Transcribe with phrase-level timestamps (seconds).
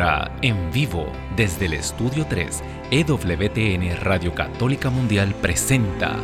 [0.00, 2.62] En vivo, desde el Estudio 3,
[2.92, 6.16] EWTN Radio Católica Mundial presenta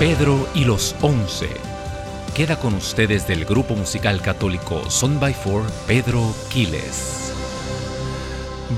[0.00, 1.50] Pedro y los Once.
[2.34, 7.32] Queda con ustedes del grupo musical católico Son by Four, Pedro Quiles.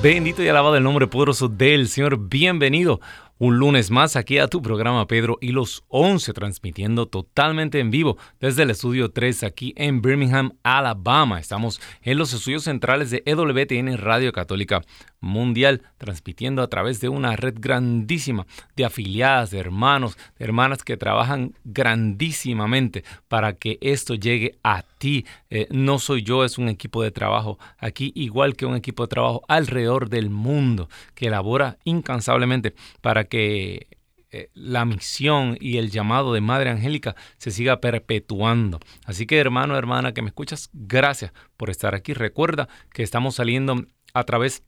[0.02, 2.28] Bendito y alabado el nombre poderoso del Señor.
[2.28, 3.00] Bienvenido
[3.40, 8.18] un lunes más aquí a tu programa Pedro y los 11 transmitiendo totalmente en vivo
[8.38, 11.40] desde el estudio 3 aquí en Birmingham, Alabama.
[11.40, 14.82] Estamos en los estudios centrales de EWTN Radio Católica
[15.20, 20.96] Mundial transmitiendo a través de una red grandísima de afiliadas, de hermanos, de hermanas que
[20.96, 25.27] trabajan grandísimamente para que esto llegue a ti.
[25.51, 29.09] Eh, no soy yo, es un equipo de trabajo aquí igual que un equipo de
[29.09, 33.88] trabajo alrededor del mundo que elabora incansablemente para que
[34.32, 38.79] eh, la misión y el llamado de Madre Angélica se siga perpetuando.
[39.05, 42.15] Así que hermano, hermana que me escuchas, gracias por estar aquí.
[42.15, 44.62] Recuerda que estamos saliendo a través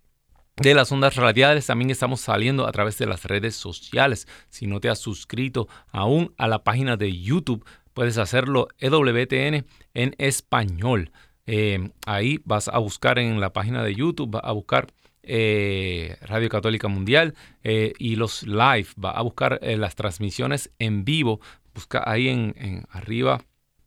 [0.56, 4.28] de las ondas radiales, también estamos saliendo a través de las redes sociales.
[4.50, 10.14] Si no te has suscrito aún a la página de YouTube, puedes hacerlo EWTN en
[10.18, 11.10] español.
[11.46, 16.48] Eh, ahí vas a buscar en la página de YouTube, vas a buscar eh, Radio
[16.48, 18.88] Católica Mundial eh, y los live.
[19.02, 21.40] Va a buscar las transmisiones en vivo.
[21.74, 23.44] Busca ahí en, arriba,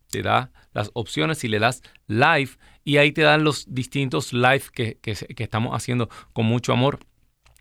[0.09, 2.51] te da las opciones y le das live
[2.85, 6.99] y ahí te dan los distintos live que, que estamos haciendo con mucho amor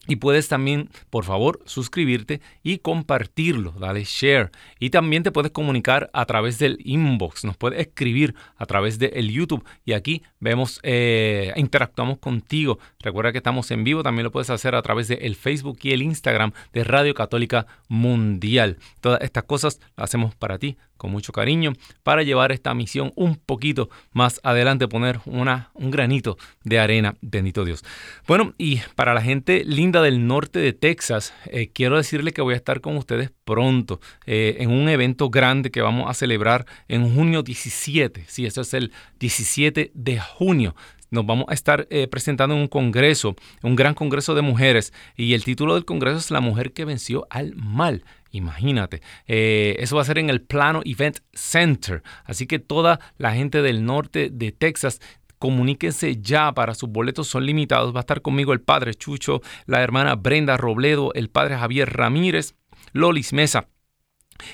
[0.07, 4.51] y puedes también, por favor, suscribirte y compartirlo, dale share.
[4.79, 9.31] Y también te puedes comunicar a través del inbox, nos puedes escribir a través del
[9.31, 12.79] YouTube y aquí vemos, eh, interactuamos contigo.
[13.01, 16.03] Recuerda que estamos en vivo, también lo puedes hacer a través del Facebook y el
[16.03, 18.79] Instagram de Radio Católica Mundial.
[19.01, 21.73] Todas estas cosas las hacemos para ti con mucho cariño
[22.03, 27.65] para llevar esta misión un poquito más adelante, poner una, un granito de arena, bendito
[27.65, 27.85] Dios.
[28.27, 32.55] Bueno, y para la gente linda del norte de Texas, eh, quiero decirle que voy
[32.55, 37.15] a estar con ustedes pronto eh, en un evento grande que vamos a celebrar en
[37.15, 38.25] junio 17.
[38.27, 40.75] Sí, eso es el 17 de junio
[41.15, 45.33] nos vamos a estar eh, presentando en un congreso, un gran congreso de mujeres, y
[45.33, 48.05] el título del congreso es La mujer que venció al mal.
[48.31, 52.03] Imagínate, eh, eso va a ser en el Plano Event Center.
[52.25, 55.01] Así que toda la gente del norte de Texas
[55.39, 57.95] comuníquense ya para sus boletos son limitados.
[57.95, 62.55] Va a estar conmigo el padre Chucho, la hermana Brenda Robledo, el padre Javier Ramírez,
[62.93, 63.69] Lolis Mesa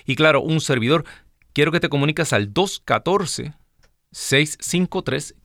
[0.04, 1.04] y claro, un servidor.
[1.52, 3.54] Quiero que te comuniques al 214
[4.12, 5.36] 653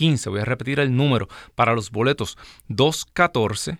[0.00, 0.30] 1515.
[0.30, 2.38] Voy a repetir el número para los boletos
[2.68, 3.78] 214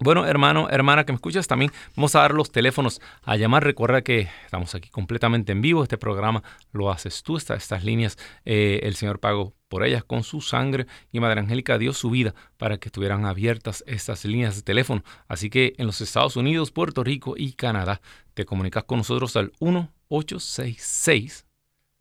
[0.00, 3.62] Bueno, hermano, hermana que me escuchas, también vamos a dar los teléfonos a llamar.
[3.62, 5.84] Recuerda que estamos aquí completamente en vivo.
[5.84, 10.40] Este programa lo haces tú, estas líneas, eh, el Señor pagó por ellas con su
[10.40, 15.04] sangre y Madre Angélica dio su vida para que estuvieran abiertas estas líneas de teléfono.
[15.28, 18.00] Así que en los Estados Unidos, Puerto Rico y Canadá,
[18.34, 21.46] te comunicas con nosotros al 1866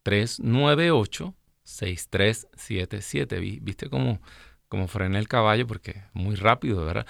[0.02, 3.40] 398 6377.
[3.40, 4.20] ¿Viste cómo,
[4.68, 5.68] cómo frené el caballo?
[5.68, 7.06] Porque muy rápido, ¿verdad?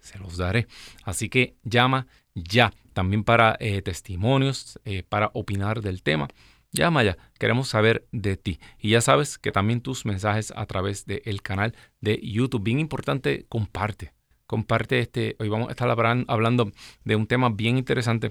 [0.00, 0.68] se los daré.
[1.04, 6.28] Así que llama ya, también para eh, testimonios, eh, para opinar del tema.
[6.76, 8.60] Ya, queremos saber de ti.
[8.78, 12.62] Y ya sabes que también tus mensajes a través del canal de YouTube.
[12.62, 14.12] Bien importante, comparte.
[14.46, 15.36] Comparte este.
[15.38, 15.88] Hoy vamos a estar
[16.28, 16.70] hablando
[17.04, 18.30] de un tema bien interesante.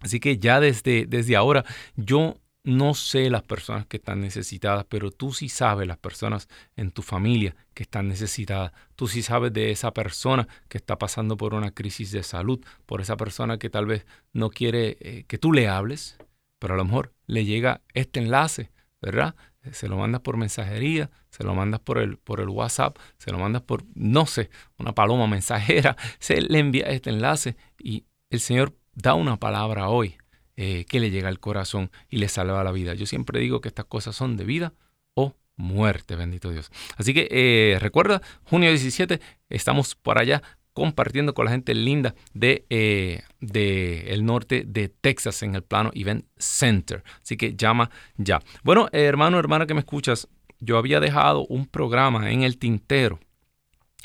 [0.00, 1.64] Así que ya desde, desde ahora
[1.96, 6.90] yo no sé las personas que están necesitadas, pero tú sí sabes las personas en
[6.90, 8.72] tu familia que están necesitadas.
[8.94, 13.00] Tú sí sabes de esa persona que está pasando por una crisis de salud, por
[13.00, 16.18] esa persona que tal vez no quiere eh, que tú le hables,
[16.58, 18.70] pero a lo mejor le llega este enlace,
[19.00, 19.34] ¿verdad?
[19.72, 23.38] Se lo mandas por mensajería, se lo mandas por el, por el WhatsApp, se lo
[23.38, 28.76] mandas por, no sé, una paloma mensajera, se le envía este enlace y el Señor
[28.94, 30.16] da una palabra hoy
[30.56, 32.94] eh, que le llega al corazón y le salva la vida.
[32.94, 34.74] Yo siempre digo que estas cosas son de vida
[35.14, 36.70] o muerte, bendito Dios.
[36.96, 40.42] Así que eh, recuerda, junio 17, estamos por allá
[40.74, 45.90] compartiendo con la gente linda de, eh, de, el norte de Texas en el plano
[45.94, 47.02] Event Center.
[47.22, 48.42] Así que llama ya.
[48.62, 50.28] Bueno, hermano, hermana que me escuchas,
[50.60, 53.18] yo había dejado un programa en el tintero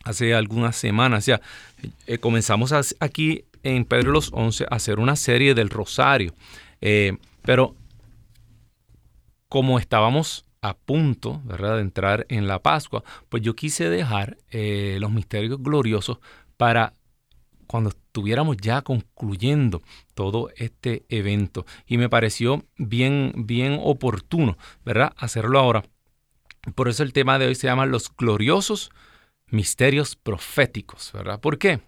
[0.05, 1.25] hace algunas semanas.
[1.25, 1.41] Ya
[2.21, 6.33] comenzamos aquí en Pedro los Once hacer una serie del Rosario.
[6.81, 7.75] Eh, pero
[9.47, 15.11] como estábamos a punto de entrar en la Pascua, pues yo quise dejar eh, los
[15.11, 16.19] misterios gloriosos
[16.59, 16.91] para
[17.67, 19.81] cuando estuviéramos ya concluyendo
[20.13, 21.65] todo este evento.
[21.87, 25.13] Y me pareció bien, bien oportuno, ¿verdad?
[25.15, 25.85] Hacerlo ahora.
[26.75, 28.91] Por eso el tema de hoy se llama los gloriosos
[29.47, 31.39] misterios proféticos, ¿verdad?
[31.39, 31.79] ¿Por qué?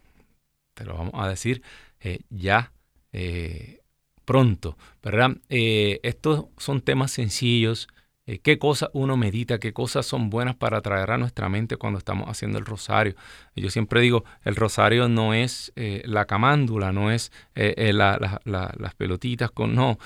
[0.73, 1.61] te lo vamos a decir
[1.99, 2.71] eh, ya
[3.11, 3.81] eh,
[4.23, 5.31] pronto, ¿verdad?
[5.49, 7.89] Eh, estos son temas sencillos.
[8.43, 9.59] ¿Qué cosas uno medita?
[9.59, 13.15] ¿Qué cosas son buenas para traer a nuestra mente cuando estamos haciendo el rosario?
[13.55, 19.75] Yo siempre digo, el rosario no es la camándula, no es las pelotitas con...
[19.75, 19.97] No,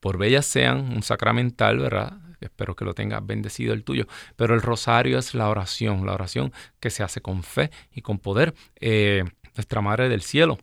[0.00, 2.18] por bellas sean, un sacramental, ¿verdad?
[2.44, 4.06] espero que lo tengas bendecido el tuyo,
[4.36, 8.18] pero el rosario es la oración, la oración que se hace con fe y con
[8.18, 8.54] poder.
[8.80, 9.24] Eh,
[9.54, 10.58] nuestra Madre del Cielo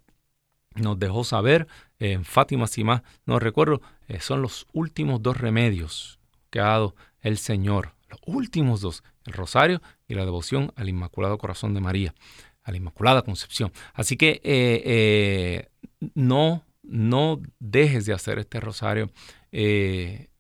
[0.76, 1.68] nos dejó saber
[2.00, 6.19] en Fátima, si más no recuerdo, eh, son los últimos dos remedios
[6.50, 11.38] que ha dado el Señor, los últimos dos, el rosario y la devoción al Inmaculado
[11.38, 12.16] Corazón de María,
[12.64, 13.72] a la Inmaculada Concepción.
[13.94, 15.70] Así que eh,
[16.16, 19.12] no, no dejes de hacer este rosario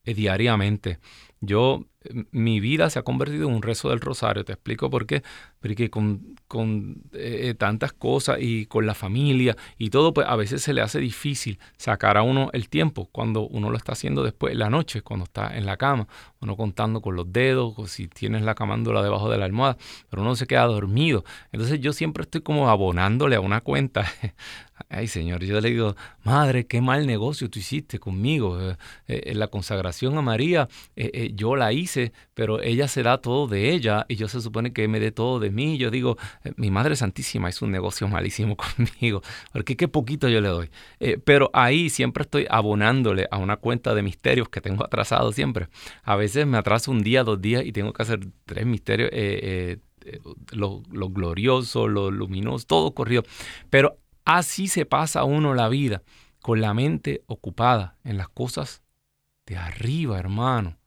[0.03, 0.99] diariamente.
[1.41, 1.85] Yo,
[2.31, 4.45] mi vida se ha convertido en un rezo del rosario.
[4.45, 5.23] Te explico por qué.
[5.59, 10.61] Porque con, con eh, tantas cosas y con la familia y todo, pues a veces
[10.61, 14.53] se le hace difícil sacar a uno el tiempo cuando uno lo está haciendo después
[14.53, 16.07] en la noche, cuando está en la cama,
[16.39, 19.77] uno contando con los dedos, o si tienes la camándula debajo de la almohada,
[20.09, 21.25] pero uno se queda dormido.
[21.51, 24.05] Entonces yo siempre estoy como abonándole a una cuenta
[24.87, 28.59] Ay, Señor, yo le digo, Madre, qué mal negocio tú hiciste conmigo.
[28.61, 31.88] Eh, eh, la consagración a María, eh, yo la hice,
[32.33, 35.39] pero ella se da todo de ella y yo se supone que me dé todo
[35.39, 35.77] de mí.
[35.77, 36.17] Yo digo,
[36.55, 39.21] mi Madre Santísima es un negocio malísimo conmigo,
[39.53, 40.69] porque qué poquito yo le doy.
[41.23, 45.67] pero ahí siempre estoy abonándole a una cuenta de misterios que tengo atrasado siempre.
[46.03, 49.09] A veces me atraso un día, dos días y tengo que hacer tres misterios.
[50.51, 53.23] lo, lo glorioso, lo luminoso, todo corrido.
[53.69, 53.97] Pero
[54.31, 56.03] Así se pasa uno la vida,
[56.39, 58.83] con la mente ocupada en las cosas
[59.47, 60.78] de arriba, hermano.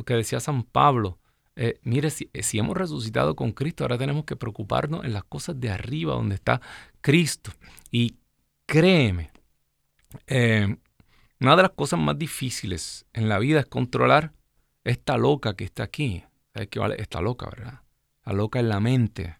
[0.00, 1.18] Lo que decía San Pablo,
[1.56, 5.68] eh, mire, si, hemos resucitado con Cristo, ahora tenemos que preocuparnos en las cosas de
[5.68, 6.62] arriba, donde está
[7.02, 7.50] Cristo.
[7.90, 8.16] Y
[8.64, 9.30] créeme,
[10.26, 10.74] eh,
[11.38, 14.32] una de las cosas más difíciles en la vida es controlar
[14.84, 16.24] esta loca que está aquí.
[16.54, 16.96] ¿Sabes qué vale?
[16.98, 17.82] Esta loca, ¿verdad?
[18.24, 19.36] La loca en la mente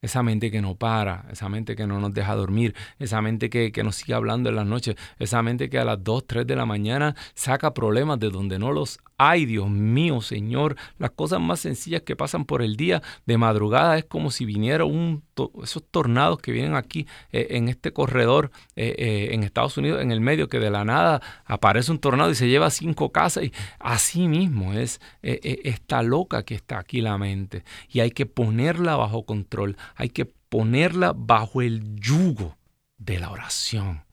[0.00, 3.72] esa mente que no para, esa mente que no nos deja dormir, esa mente que,
[3.82, 6.66] nos sigue hablando en las noches, esa mente que a las 2, 3 de la
[6.66, 10.76] mañana saca problemas de donde no los hay, Dios mío, Señor.
[10.98, 14.84] Las cosas más sencillas que pasan por el día de madrugada es como si viniera
[14.84, 15.24] un,
[15.62, 20.12] esos tornados que vienen aquí eh, en este corredor eh, eh, en Estados Unidos, en
[20.12, 23.44] el medio, que de la nada aparece un tornado y se lleva cinco casas.
[23.44, 27.64] Y así mismo es esta loca que está aquí la mente.
[27.88, 32.56] Y hay que ponerla bajo control hay que ponerla bajo el yugo
[32.96, 34.07] de la oración.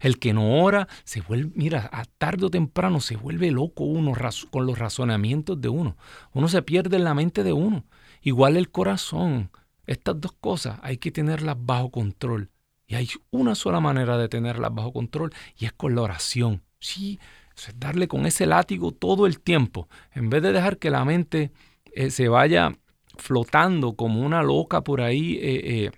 [0.00, 4.12] El que no ora se vuelve, mira, a tarde o temprano se vuelve loco uno
[4.50, 5.96] con los razonamientos de uno.
[6.32, 7.84] Uno se pierde en la mente de uno.
[8.22, 9.50] Igual el corazón.
[9.86, 12.50] Estas dos cosas hay que tenerlas bajo control.
[12.86, 16.62] Y hay una sola manera de tenerlas bajo control y es con la oración.
[16.80, 17.20] Sí,
[17.56, 19.88] es darle con ese látigo todo el tiempo.
[20.12, 21.52] En vez de dejar que la mente
[21.92, 22.76] eh, se vaya
[23.16, 25.90] flotando como una loca por ahí eh, eh,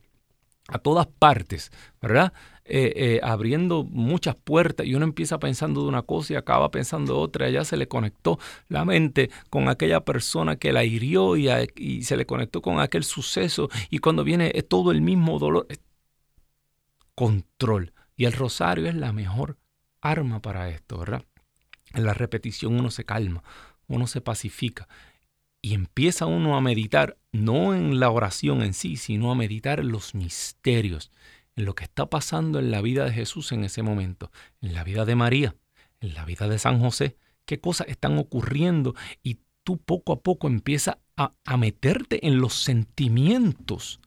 [0.68, 2.32] a todas partes, ¿verdad?
[2.64, 7.20] Eh, abriendo muchas puertas y uno empieza pensando de una cosa y acaba pensando de
[7.20, 7.50] otra.
[7.50, 8.38] Ya se le conectó
[8.68, 13.04] la mente con aquella persona que la hirió y, y se le conectó con aquel
[13.04, 15.66] suceso y cuando viene es todo el mismo dolor.
[17.14, 17.92] Control.
[18.16, 19.58] Y el rosario es la mejor
[20.00, 21.24] arma para esto, ¿verdad?
[21.94, 23.42] En la repetición uno se calma,
[23.86, 24.88] uno se pacifica
[25.60, 30.14] y empieza uno a meditar, no en la oración en sí, sino a meditar los
[30.14, 31.12] misterios,
[31.56, 34.30] en lo que está pasando en la vida de Jesús en ese momento,
[34.60, 35.56] en la vida de María,
[36.00, 40.46] en la vida de San José, qué cosas están ocurriendo y tú poco a poco
[40.46, 44.00] empiezas a, a meterte en los sentimientos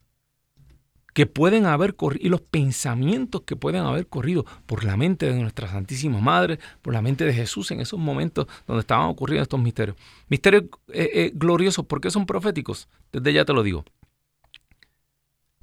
[1.16, 5.40] que pueden haber corrido y los pensamientos que pueden haber corrido por la mente de
[5.40, 9.62] nuestra Santísima Madre, por la mente de Jesús en esos momentos donde estaban ocurriendo estos
[9.62, 9.96] misterios.
[10.28, 12.90] Misterios eh, eh, gloriosos, ¿por qué son proféticos?
[13.14, 13.86] Desde ya te lo digo.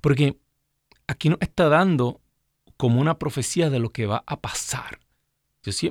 [0.00, 0.38] Porque
[1.06, 2.21] aquí nos está dando
[2.76, 4.99] como una profecía de lo que va a pasar.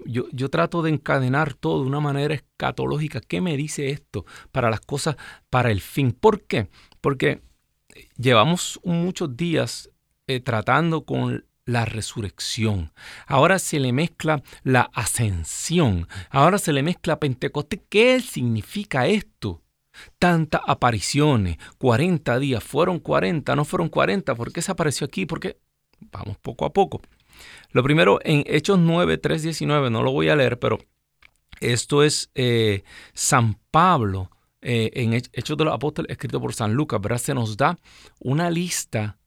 [0.05, 3.21] Yo, yo, trato de encadenar todo de una manera escatológica.
[3.21, 5.15] ¿Qué me dice esto para las cosas,
[5.49, 6.11] para el fin?
[6.11, 6.67] ¿Por qué?
[6.99, 7.41] Porque
[8.17, 9.89] llevamos muchos días
[10.27, 12.91] eh, tratando con la resurrección.
[13.27, 16.09] Ahora se le mezcla la ascensión.
[16.29, 17.79] Ahora se le mezcla Pentecostés.
[17.89, 19.61] ¿Qué significa esto?
[20.19, 25.25] Tantas apariciones, 40 días, fueron 40, no fueron 40, ¿por qué se apareció aquí?
[25.25, 25.57] Porque
[26.11, 27.01] vamos poco a poco.
[27.71, 30.79] Lo primero, en Hechos 9, 3, 19, no lo voy a leer, pero
[31.59, 34.29] esto es eh, San Pablo
[34.61, 37.17] eh, en Hechos de los Apóstoles, escrito por San Lucas, ¿verdad?
[37.17, 37.77] Se nos da
[38.19, 39.17] una lista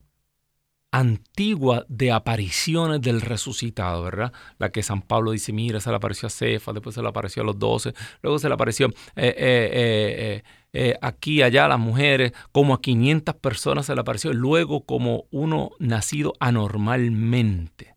[0.98, 4.32] antigua de apariciones del resucitado, ¿verdad?
[4.58, 7.42] La que San Pablo dice, mira, se le apareció a Cefa, después se le apareció
[7.42, 12.74] a los doce, luego se le apareció eh, eh, aquí, allá a las mujeres, como
[12.74, 17.94] a 500 personas se le apareció, luego como uno nacido anormalmente.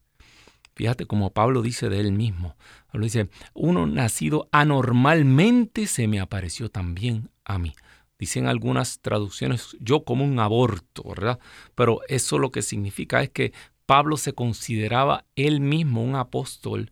[0.75, 2.55] Fíjate como Pablo dice de él mismo,
[2.91, 7.73] Pablo dice, uno nacido anormalmente se me apareció también a mí.
[8.19, 11.39] Dicen algunas traducciones, yo como un aborto, ¿verdad?
[11.75, 13.53] Pero eso lo que significa es que
[13.85, 16.91] Pablo se consideraba él mismo un apóstol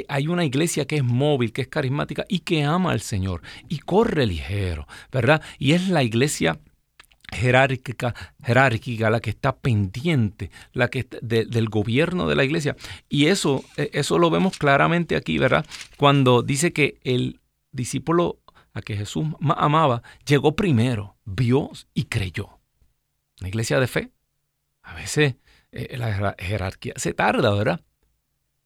[0.09, 3.81] hay una iglesia que es móvil, que es carismática y que ama al Señor y
[3.81, 5.43] corre ligero, ¿verdad?
[5.59, 6.61] Y es la iglesia
[7.33, 12.77] jerárquica, jerárquica, la que está pendiente, la que del gobierno de la iglesia.
[13.09, 15.67] Y eso, eh, eso lo vemos claramente aquí, ¿verdad?
[15.97, 17.41] Cuando dice que el
[17.73, 18.39] discípulo
[18.75, 22.59] a que Jesús amaba llegó primero, vio y creyó.
[23.39, 24.11] La iglesia de fe,
[24.83, 25.37] a veces
[25.73, 27.81] eh, la jerarquía se tarda, ¿verdad?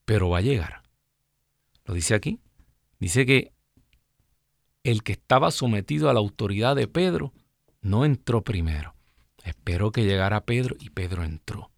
[0.04, 0.82] Pero va a llegar.
[1.84, 2.40] Lo dice aquí.
[2.98, 3.52] Dice que
[4.84, 7.32] el que estaba sometido a la autoridad de Pedro,
[7.86, 8.94] no entró primero.
[9.44, 11.70] Esperó que llegara Pedro y Pedro entró.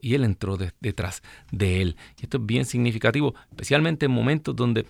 [0.00, 1.96] Y él entró detrás de él.
[2.20, 4.86] Y esto es bien significativo, especialmente en momentos donde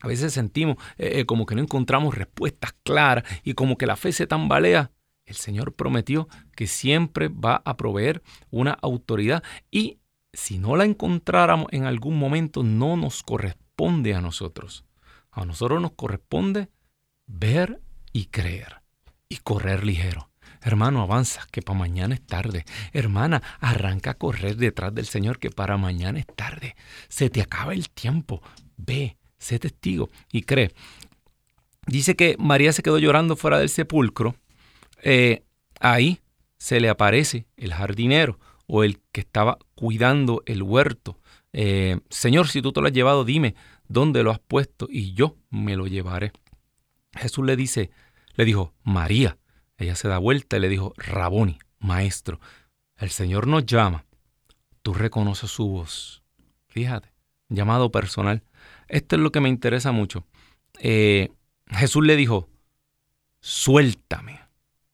[0.00, 3.96] a veces sentimos eh, eh, como que no encontramos respuestas claras y como que la
[3.96, 4.90] fe se tambalea.
[5.26, 9.98] El Señor prometió que siempre va a proveer una autoridad y
[10.32, 14.84] si no la encontráramos en algún momento no nos corresponde a nosotros.
[15.30, 16.68] A nosotros nos corresponde
[17.26, 17.80] ver
[18.12, 18.79] y creer
[19.30, 20.28] y correr ligero.
[20.60, 22.66] Hermano, avanza, que para mañana es tarde.
[22.92, 26.76] Hermana, arranca a correr detrás del Señor, que para mañana es tarde.
[27.08, 28.42] Se te acaba el tiempo.
[28.76, 30.74] Ve, sé testigo y cree.
[31.86, 34.34] Dice que María se quedó llorando fuera del sepulcro.
[35.02, 35.44] Eh,
[35.80, 36.20] ahí
[36.58, 41.18] se le aparece el jardinero o el que estaba cuidando el huerto.
[41.54, 43.54] Eh, Señor, si tú te lo has llevado, dime
[43.88, 46.32] dónde lo has puesto y yo me lo llevaré.
[47.16, 47.90] Jesús le dice,
[48.34, 49.38] le dijo, María.
[49.76, 52.38] Ella se da vuelta y le dijo, Raboni, maestro,
[52.96, 54.04] el Señor nos llama.
[54.82, 56.22] Tú reconoces su voz.
[56.68, 57.12] Fíjate,
[57.48, 58.42] llamado personal.
[58.88, 60.26] Esto es lo que me interesa mucho.
[60.78, 61.30] Eh,
[61.66, 62.48] Jesús le dijo,
[63.40, 64.40] suéltame,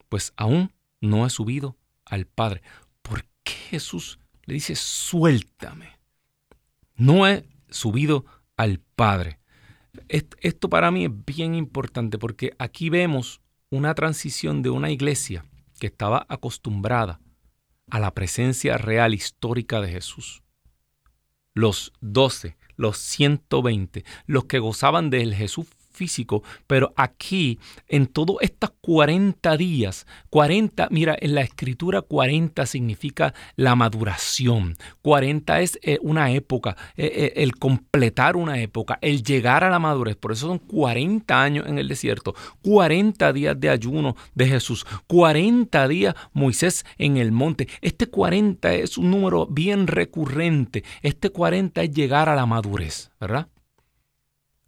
[0.09, 2.62] pues aún no he subido al Padre.
[3.02, 5.99] ¿Por qué Jesús le dice, suéltame?
[6.95, 8.25] No he subido
[8.57, 9.40] al Padre.
[10.09, 15.45] Esto para mí es bien importante porque aquí vemos una transición de una iglesia
[15.79, 17.21] que estaba acostumbrada
[17.91, 20.43] a la presencia real histórica de Jesús.
[21.55, 28.71] Los doce, los 120, los que gozaban del Jesús físico, pero aquí, en todos estos
[28.81, 36.31] 40 días, 40, mira, en la escritura 40 significa la maduración, 40 es eh, una
[36.31, 40.59] época, eh, eh, el completar una época, el llegar a la madurez, por eso son
[40.59, 47.17] 40 años en el desierto, 40 días de ayuno de Jesús, 40 días Moisés en
[47.17, 52.47] el monte, este 40 es un número bien recurrente, este 40 es llegar a la
[52.47, 53.49] madurez, ¿verdad?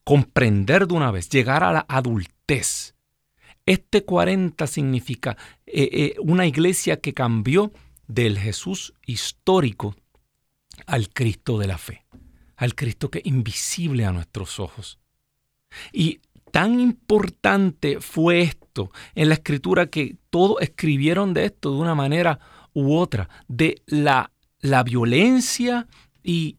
[0.08, 2.94] Comprender de una vez, llegar a la adultez.
[3.66, 5.36] Este 40 significa
[5.66, 7.72] eh, eh, una iglesia que cambió
[8.06, 9.94] del Jesús histórico
[10.86, 12.06] al Cristo de la fe,
[12.56, 14.98] al Cristo que es invisible a nuestros ojos.
[15.92, 21.94] Y tan importante fue esto en la escritura que todos escribieron de esto de una
[21.94, 22.40] manera
[22.72, 25.86] u otra, de la, la violencia
[26.22, 26.56] y,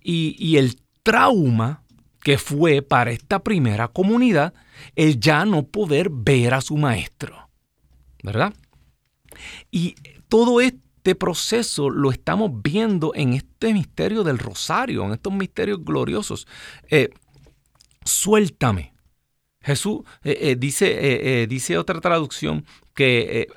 [0.00, 1.82] y el trauma
[2.22, 4.54] que fue para esta primera comunidad
[4.96, 7.48] el ya no poder ver a su maestro.
[8.22, 8.54] ¿Verdad?
[9.70, 9.94] Y
[10.28, 16.46] todo este proceso lo estamos viendo en este misterio del rosario, en estos misterios gloriosos.
[16.90, 17.10] Eh,
[18.04, 18.94] suéltame.
[19.60, 23.48] Jesús eh, eh, dice, dice otra traducción que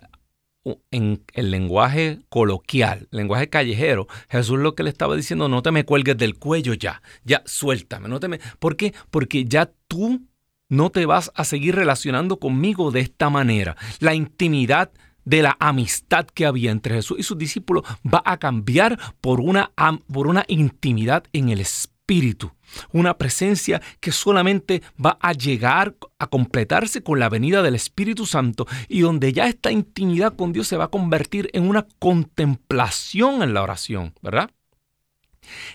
[0.91, 5.86] en el lenguaje coloquial, lenguaje callejero, Jesús lo que le estaba diciendo, no te me
[5.86, 8.39] cuelgues del cuello ya, ya suéltame, no te me...
[8.60, 8.93] ¿Por qué?
[9.10, 10.21] Porque ya tú
[10.69, 13.76] no te vas a seguir relacionando conmigo de esta manera.
[14.00, 14.91] La intimidad
[15.26, 19.71] de la amistad que había entre Jesús y sus discípulos va a cambiar por una,
[20.12, 22.52] por una intimidad en el Espíritu
[22.91, 28.67] una presencia que solamente va a llegar a completarse con la venida del Espíritu Santo
[28.88, 33.53] y donde ya esta intimidad con Dios se va a convertir en una contemplación en
[33.53, 34.51] la oración, ¿verdad?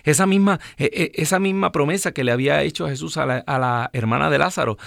[0.03, 3.59] Esa misma, e, e, esa misma promesa que le había hecho Jesús a la, a
[3.59, 4.77] la hermana de Lázaro,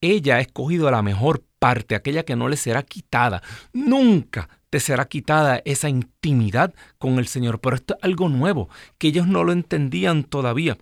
[0.00, 3.42] ella ha escogido la mejor parte, aquella que no le será quitada.
[3.72, 7.60] Nunca te será quitada esa intimidad con el Señor.
[7.60, 10.76] Pero esto es algo nuevo, que ellos no lo entendían todavía.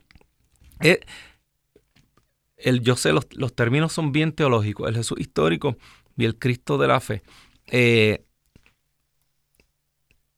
[0.82, 1.00] Eh,
[2.56, 5.76] el, yo sé, los, términos son bien teológicos, el Jesús histórico
[6.16, 7.22] y el Cristo de la fe.
[7.66, 8.24] Eh,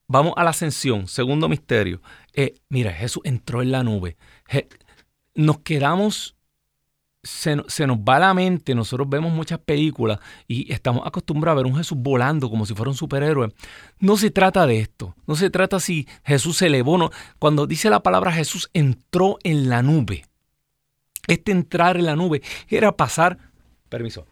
[0.06, 2.00] vamos a la ascensión, segundo misterio.
[2.32, 4.16] Eh, mira, Jesús entró en la nube.
[5.34, 6.36] nos quedamos,
[7.22, 11.72] se, se, nos va la mente, nosotros vemos muchas películas y estamos acostumbrados a ver
[11.72, 13.52] un Jesús volando como si fuera un superhéroe.
[13.98, 16.96] No se trata de esto, no se trata si Jesús se elevó.
[16.96, 17.10] No.
[17.38, 20.24] Cuando dice la palabra Jesús entró en la nube.
[21.26, 23.38] Este entrar en la nube era pasar,
[23.88, 24.26] permiso,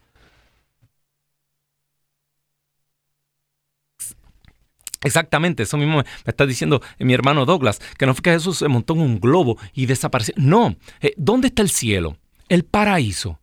[5.03, 8.67] Exactamente, eso mismo me está diciendo mi hermano Douglas, que no fue que Jesús se
[8.69, 10.33] montó en un globo y desapareció.
[10.37, 12.17] No, eh, ¿dónde está el cielo?
[12.47, 13.39] El paraíso.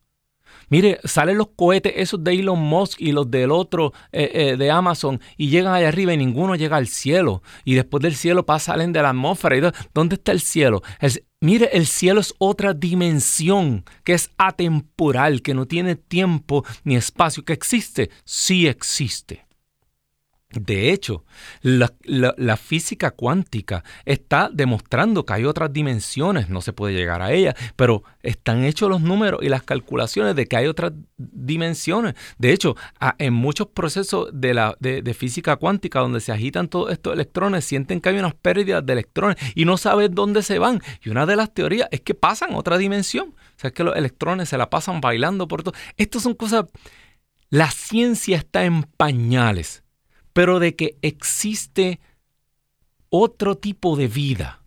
[0.70, 4.70] Mire, salen los cohetes esos de Elon Musk y los del otro eh, eh, de
[4.70, 7.42] Amazon y llegan allá arriba y ninguno llega al cielo.
[7.64, 9.56] Y después del cielo salen de la atmósfera.
[9.56, 10.82] Y ¿Dónde está el cielo?
[11.40, 17.44] mire, el cielo es otra dimensión que es atemporal, que no tiene tiempo ni espacio,
[17.44, 18.10] que existe.
[18.24, 19.49] Sí existe.
[20.52, 21.24] De hecho,
[21.62, 27.54] la, física cuántica está demostrando que hay otras dimensiones, no se puede llegar a ellas,
[27.76, 32.14] pero están hechos los números y las calculaciones de que hay otras dimensiones.
[32.38, 32.74] De hecho,
[33.18, 38.00] en muchos procesos de, la, de, física cuántica donde se agitan todos estos electrones, sienten
[38.00, 40.80] que hay unas pérdidas de electrones y no saben dónde se van.
[41.04, 43.28] Y una de las teorías es que pasan a otra dimensión.
[43.28, 45.74] O sea, es que los electrones se la pasan bailando por todo.
[45.96, 46.64] Estas son cosas
[47.50, 49.82] la ciencia está en pañales,
[50.40, 52.00] pero de que existe
[53.10, 54.62] otro tipo de vida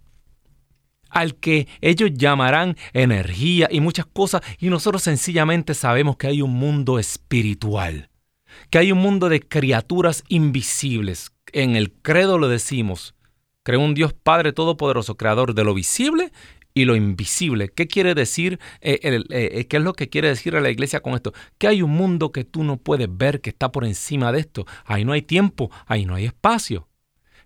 [1.10, 6.52] al que ellos llamarán energía y muchas cosas, y nosotros sencillamente sabemos que hay un
[6.52, 8.12] mundo espiritual,
[8.70, 11.32] que hay un mundo de criaturas invisibles.
[11.54, 13.16] En el credo lo decimos,
[13.64, 16.32] creo un Dios Padre Todopoderoso, creador de lo visible
[16.74, 17.70] y lo invisible.
[17.70, 18.60] ¿Qué quiere decir?
[18.82, 21.34] Eh, eh, ¿Qué es lo que quiere decir a la iglesia con esto?
[21.58, 24.66] Que hay un mundo que tú no puedes ver, que está por encima de esto.
[24.86, 26.88] Ahí no hay tiempo, ahí no hay espacio.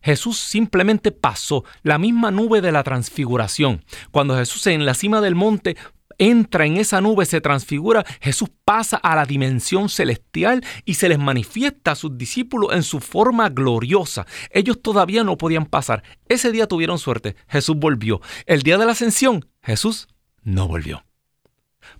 [0.02, 3.84] Jesús simplemente pasó la misma nube de la transfiguración.
[4.12, 5.76] Cuando Jesús en la cima del monte
[6.18, 11.20] entra en esa nube, se transfigura, Jesús pasa a la dimensión celestial y se les
[11.20, 14.26] manifiesta a sus discípulos en su forma gloriosa.
[14.52, 16.04] Ellos todavía no podían pasar.
[16.28, 18.22] Ese día tuvieron suerte, Jesús volvió.
[18.46, 20.08] El día de la ascensión, Jesús
[20.44, 21.04] no volvió.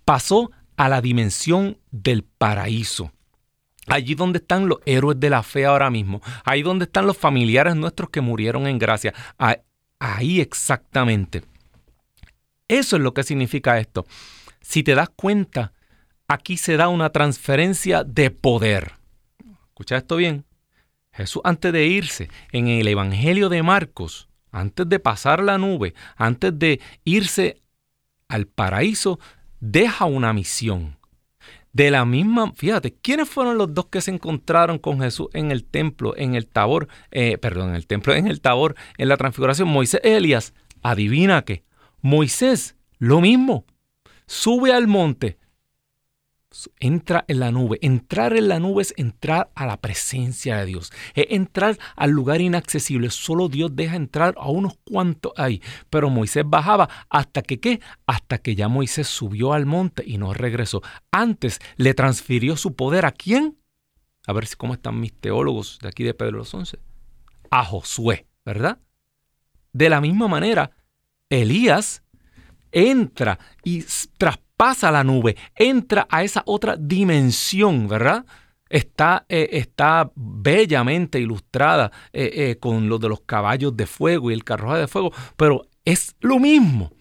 [0.06, 3.12] Pasó a la dimensión del paraíso.
[3.88, 6.22] Allí donde están los héroes de la fe ahora mismo.
[6.44, 9.14] Ahí donde están los familiares nuestros que murieron en gracia.
[10.00, 11.44] Ahí exactamente.
[12.68, 14.06] Eso es lo que significa esto.
[14.62, 15.74] Si te das cuenta,
[16.28, 18.94] aquí se da una transferencia de poder.
[19.70, 20.46] Escucha esto bien.
[21.12, 26.58] Jesús antes de irse en el Evangelio de Marcos, antes de pasar la nube, antes
[26.58, 27.62] de irse
[28.28, 29.20] al paraíso,
[29.60, 30.98] deja una misión.
[31.74, 35.64] De la misma, fíjate, ¿quiénes fueron los dos que se encontraron con Jesús en el
[35.64, 39.68] templo, en el Tabor, eh, perdón, en el templo, en el Tabor, en la transfiguración?
[39.68, 40.54] Moisés y Elías.
[40.82, 41.67] Adivina qué.
[42.08, 43.66] Moisés, lo mismo.
[44.28, 45.38] Sube al monte,
[46.80, 47.80] entra en la nube.
[47.82, 50.94] Entrar en la nube es entrar a la presencia de Dios.
[51.16, 53.10] Es entrar al lugar inaccesible.
[53.10, 55.62] Solo Dios deja entrar a unos cuantos ahí.
[55.90, 57.82] Pero Moisés bajaba hasta que qué?
[58.06, 60.82] Hasta que ya Moisés subió al monte y no regresó.
[61.12, 63.58] Antes le transfirió su poder a quién?
[64.26, 66.80] A ver cómo están mis teólogos de aquí de Pedro los Once.
[67.52, 68.80] A Josué, ¿verdad?
[69.74, 70.72] De la misma manera,
[71.30, 72.04] Elías
[72.72, 73.84] entra y
[74.18, 78.26] traspasa la nube, entra a esa otra dimensión, ¿verdad?
[78.70, 84.34] Está, eh, está bellamente ilustrada eh, eh, con lo de los caballos de fuego y
[84.34, 86.92] el carruaje de fuego, pero es lo mismo.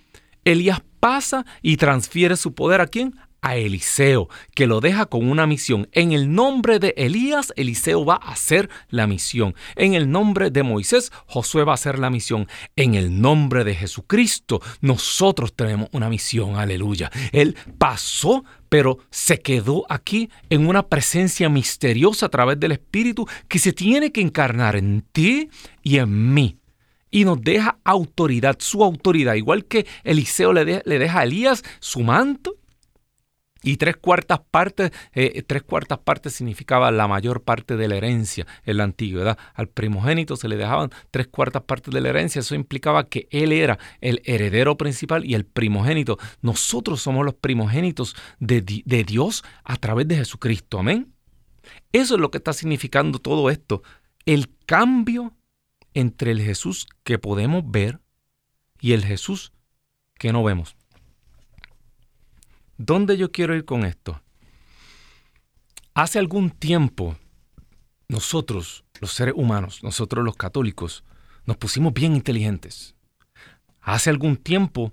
[0.45, 3.17] Elías pasa y transfiere su poder a quién?
[3.43, 5.89] A Eliseo, que lo deja con una misión.
[5.93, 9.55] En el nombre de Elías, Eliseo va a hacer la misión.
[9.77, 12.49] En el nombre de Moisés, Josué va a hacer la misión.
[12.75, 16.57] En el nombre de Jesucristo, nosotros tenemos una misión.
[16.57, 17.11] Aleluya.
[17.33, 23.59] Él pasó pero se quedó aquí en una presencia misteriosa a través del Espíritu que
[23.59, 25.51] se tiene que encarnar en ti
[25.83, 26.59] y en mí.
[27.11, 32.01] Y nos deja autoridad, su autoridad, igual que Eliseo le, le deja a Elías su
[32.01, 32.57] manto
[33.63, 38.47] y tres cuartas partes, eh, tres cuartas partes significaba la mayor parte de la herencia
[38.65, 39.39] en la antigüedad.
[39.55, 42.41] Al primogénito se le dejaban tres cuartas partes de la herencia.
[42.41, 46.19] Eso implicaba que él era el heredero principal y el primogénito.
[46.43, 50.79] Nosotros somos los primogénitos de, de Dios a través de Jesucristo.
[50.79, 51.13] Amén.
[51.93, 53.83] Eso es lo que está significando todo esto.
[54.27, 55.35] El cambio
[55.95, 58.01] entre el Jesús que podemos ver
[58.81, 59.53] y el Jesús
[60.19, 60.76] que no vemos.
[62.79, 64.21] ¿Dónde yo quiero ir con esto?
[65.95, 67.17] Hace algún tiempo,
[68.09, 71.05] nosotros, los seres humanos, nosotros los católicos,
[71.47, 72.95] nos pusimos bien inteligentes.
[73.81, 74.93] Hace algún tiempo,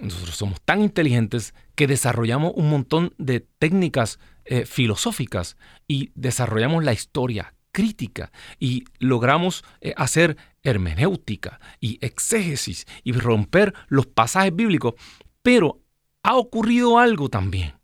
[0.00, 5.56] nosotros somos tan inteligentes que desarrollamos un montón de técnicas eh, filosóficas
[5.88, 14.06] y desarrollamos la historia crítica y logramos eh, hacer hermenéutica y exégesis y romper los
[14.06, 14.94] pasajes bíblicos,
[15.42, 15.81] pero
[16.22, 17.74] ha ocurrido algo también.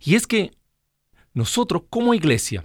[0.00, 0.52] Y es que
[1.34, 2.64] nosotros como iglesia,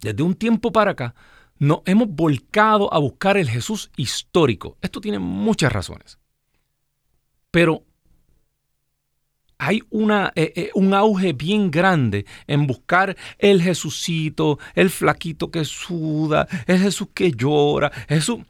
[0.00, 1.14] desde un tiempo para acá,
[1.58, 4.76] nos hemos volcado a buscar el Jesús histórico.
[4.80, 6.18] Esto tiene muchas razones.
[7.50, 7.84] Pero
[9.58, 15.64] hay una, eh, eh, un auge bien grande en buscar el Jesucito, el flaquito que
[15.64, 18.40] suda, el Jesús que llora, Jesús.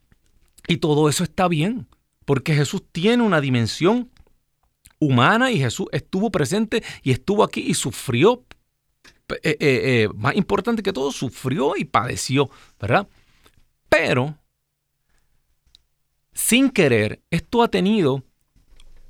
[0.67, 1.87] Y todo eso está bien,
[2.25, 4.11] porque Jesús tiene una dimensión
[4.99, 8.45] humana y Jesús estuvo presente y estuvo aquí y sufrió.
[9.29, 13.09] Eh, eh, eh, más importante que todo, sufrió y padeció, ¿verdad?
[13.89, 14.37] Pero,
[16.33, 18.23] sin querer, esto ha tenido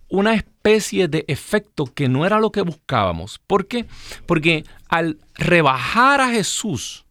[0.09, 3.41] una especie de efecto que no era lo que buscábamos.
[3.47, 3.87] ¿Por qué?
[4.27, 7.05] Porque al rebajar a Jesús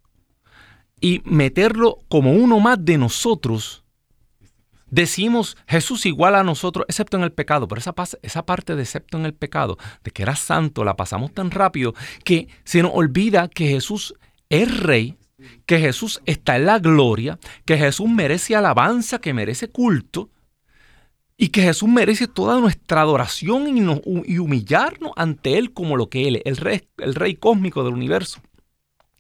[1.02, 3.83] y meterlo como uno más de nosotros,
[4.94, 9.18] decimos Jesús igual a nosotros, excepto en el pecado, pero esa, esa parte de excepto
[9.18, 13.48] en el pecado, de que era santo, la pasamos tan rápido que se nos olvida
[13.48, 14.14] que Jesús
[14.50, 15.18] es rey,
[15.66, 20.30] que Jesús está en la gloria, que Jesús merece alabanza, que merece culto,
[21.38, 26.36] y que Jesús merece toda nuestra adoración y, humillarnos ante Él como lo que Él
[26.36, 28.42] es, el rey, el rey cósmico del universo.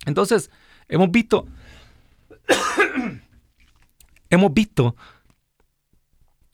[0.05, 0.51] Entonces,
[0.87, 1.47] hemos visto,
[4.29, 4.95] hemos visto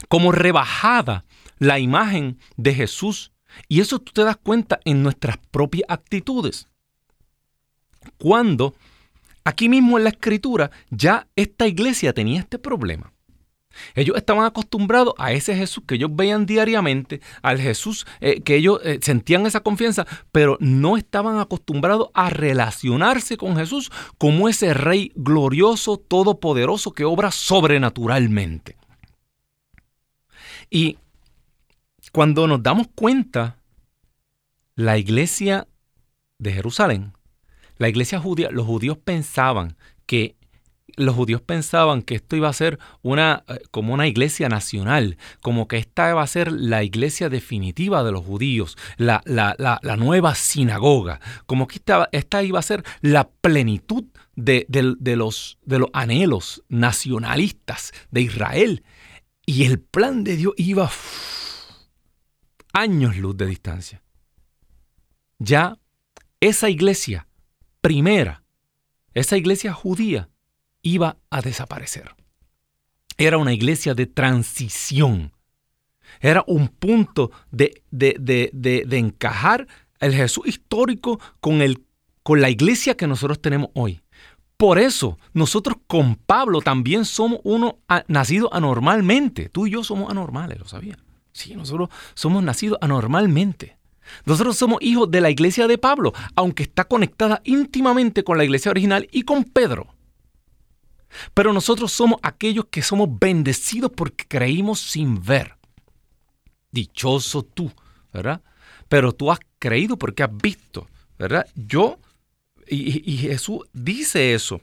[0.08, 1.26] como rebajada
[1.58, 3.32] la imagen de Jesús.
[3.68, 6.68] Y eso tú te das cuenta en nuestras propias actitudes.
[8.18, 8.76] Cuando
[9.44, 13.12] aquí mismo en la escritura ya esta iglesia tenía este problema.
[13.96, 18.80] Ellos estaban acostumbrados a ese Jesús que ellos veían diariamente, al Jesús eh, que ellos
[18.84, 25.12] eh, sentían esa confianza, pero no estaban acostumbrados a relacionarse con Jesús como ese Rey
[25.16, 28.79] glorioso, todopoderoso que obra sobrenaturalmente.
[30.69, 30.97] Y
[32.12, 33.58] cuando nos damos cuenta,
[34.75, 35.67] la iglesia
[36.38, 37.13] de Jerusalén,
[37.77, 40.36] la iglesia judía, los judíos pensaban que
[40.99, 45.67] los judíos pensaban que esto iba a ser una, eh, como una iglesia nacional, como
[45.67, 51.19] que esta iba a ser la iglesia definitiva de los judíos, la, la, nueva sinagoga,
[51.45, 54.05] como que esta, esta, iba a ser la plenitud
[54.36, 54.65] de,
[55.15, 58.84] los, de los anhelos nacionalistas de Israel.
[59.50, 60.92] Y el plan de Dios iba
[62.72, 64.04] años luz de distancia.
[65.40, 65.80] Ya
[66.40, 67.28] esa iglesia
[67.82, 68.44] primera,
[69.16, 70.30] esa iglesia judía,
[70.84, 72.16] iba a desaparecer.
[73.18, 75.34] Era una iglesia de transición.
[76.20, 79.68] Era un punto de, de, encajar
[80.00, 81.84] el Jesús histórico con, el,
[82.22, 84.00] con la iglesia que nosotros tenemos hoy.
[84.60, 89.48] Por eso, nosotros con Pablo también somos uno nacido anormalmente.
[89.48, 90.98] Tú y yo somos anormales, ¿lo sabía?
[91.32, 93.78] Sí, nosotros somos nacidos anormalmente.
[94.26, 98.72] Nosotros somos hijos de la iglesia de Pablo, aunque está conectada íntimamente con la iglesia
[98.72, 99.95] original y con Pedro.
[101.34, 105.56] Pero nosotros somos aquellos que somos bendecidos porque creímos sin ver.
[106.69, 107.72] Dichoso tú,
[108.12, 108.41] ¿verdad?
[108.89, 111.48] Pero tú has creído porque has visto, ¿verdad?
[111.56, 111.98] Yo,
[112.69, 114.62] y, Jesús dice eso.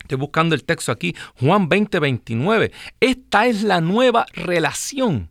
[0.00, 2.72] Estoy buscando el texto aquí, Juan 20, 29.
[3.00, 5.30] Esta es la nueva relación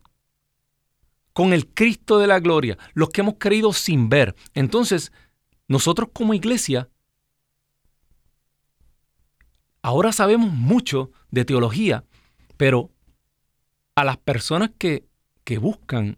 [1.33, 4.35] con el Cristo de la gloria, los que hemos creído sin ver.
[4.53, 5.11] Entonces,
[5.67, 6.89] nosotros como iglesia
[9.83, 12.05] Ahora sabemos mucho de teología,
[12.57, 12.91] pero
[13.95, 15.09] a las personas que,
[15.59, 16.17] buscan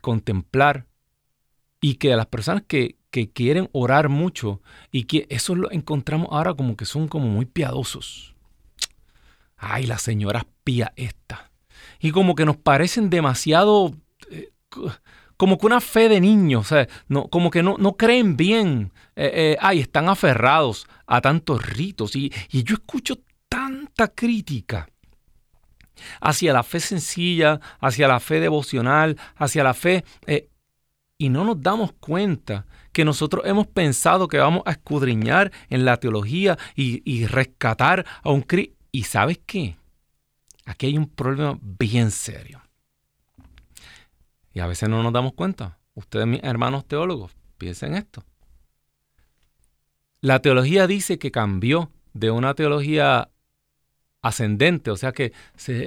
[0.00, 0.86] contemplar
[1.78, 2.62] y que a las personas
[3.12, 7.44] que, quieren orar mucho y que eso lo encontramos ahora como que son como muy
[7.44, 8.34] piadosos.
[9.56, 11.50] Ay, las señoras pía esta.
[12.00, 13.94] Y como que nos parecen demasiado
[14.30, 14.50] eh,
[15.36, 16.68] como que una fe de niños,
[17.08, 22.16] no, como que no, no creen bien, eh, eh, ay, están aferrados a tantos ritos.
[22.16, 24.88] Y, yo escucho tanta crítica
[26.20, 30.04] hacia la fe sencilla, hacia la fe devocional, hacia la fe...
[31.18, 35.98] Y no nos damos cuenta que nosotros hemos pensado que vamos a escudriñar en la
[35.98, 38.76] teología y, y rescatar a un Cristo.
[38.90, 39.76] ¿Y sabes qué?
[40.66, 42.62] Aquí hay un problema bien serio.
[44.52, 45.78] Y a veces no nos damos cuenta.
[45.94, 48.24] Ustedes, mis hermanos teólogos, piensen esto.
[50.20, 53.31] La teología dice que cambió de una teología
[54.22, 55.32] ascendente, o sea que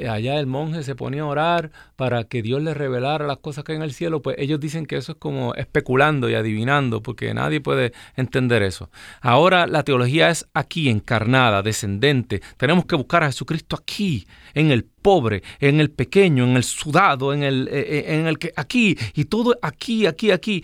[0.10, 3.72] allá el monje se ponía a orar para que Dios le revelara las cosas que
[3.72, 7.34] hay en el cielo, pues ellos dicen que eso es como especulando y adivinando, porque
[7.34, 8.90] nadie puede entender eso.
[9.22, 12.42] Ahora la teología es aquí, encarnada, descendente.
[12.58, 17.34] Tenemos que buscar a Jesucristo aquí, en el pobre, en el pequeño, en el sudado,
[17.34, 20.62] en el, eh, eh, en el que aquí, y todo aquí, aquí, aquí.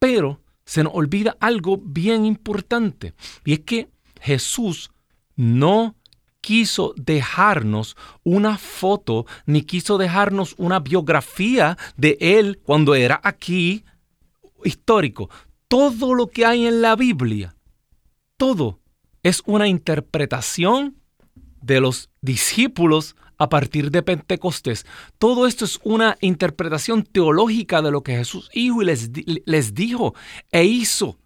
[0.00, 3.88] Pero se nos olvida algo bien importante, y es que
[4.20, 4.90] Jesús
[5.36, 5.94] no
[6.44, 13.82] quiso dejarnos una foto ni quiso dejarnos una biografía de él cuando era aquí
[14.62, 15.30] histórico.
[15.68, 17.56] Todo lo que hay en la Biblia,
[18.36, 18.78] todo
[19.22, 20.96] es una interpretación
[21.62, 24.84] de los discípulos a partir de Pentecostés.
[25.16, 29.10] Todo esto es una interpretación teológica de lo que Jesús dijo y les,
[29.46, 30.14] les dijo
[30.52, 31.16] e hizo.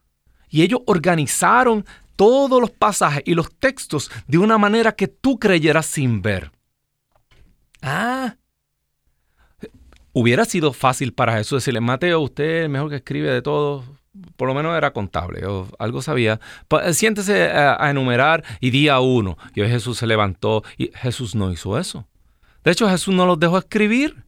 [0.48, 1.84] Y ellos organizaron
[2.18, 6.50] todos los pasajes y los textos de una manera que tú creyeras sin ver.
[7.80, 8.34] Ah,
[10.12, 13.84] hubiera sido fácil para Jesús decirle, Mateo, usted es el mejor que escribe de todos,
[14.36, 16.40] por lo menos era contable o algo sabía.
[16.92, 19.38] Siéntese a, enumerar y día uno.
[19.54, 22.08] Y hoy Jesús se levantó y Jesús no hizo eso.
[22.64, 24.24] De hecho, Jesús no los dejó escribir.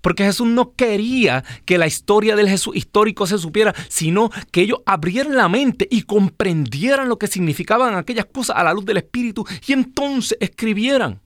[0.00, 4.80] Porque Jesús no quería que la historia del Jesús histórico se supiera, sino que ellos
[4.86, 9.46] abrieran la mente y comprendieran lo que significaban aquellas cosas a la luz del Espíritu
[9.66, 11.20] y entonces escribieran.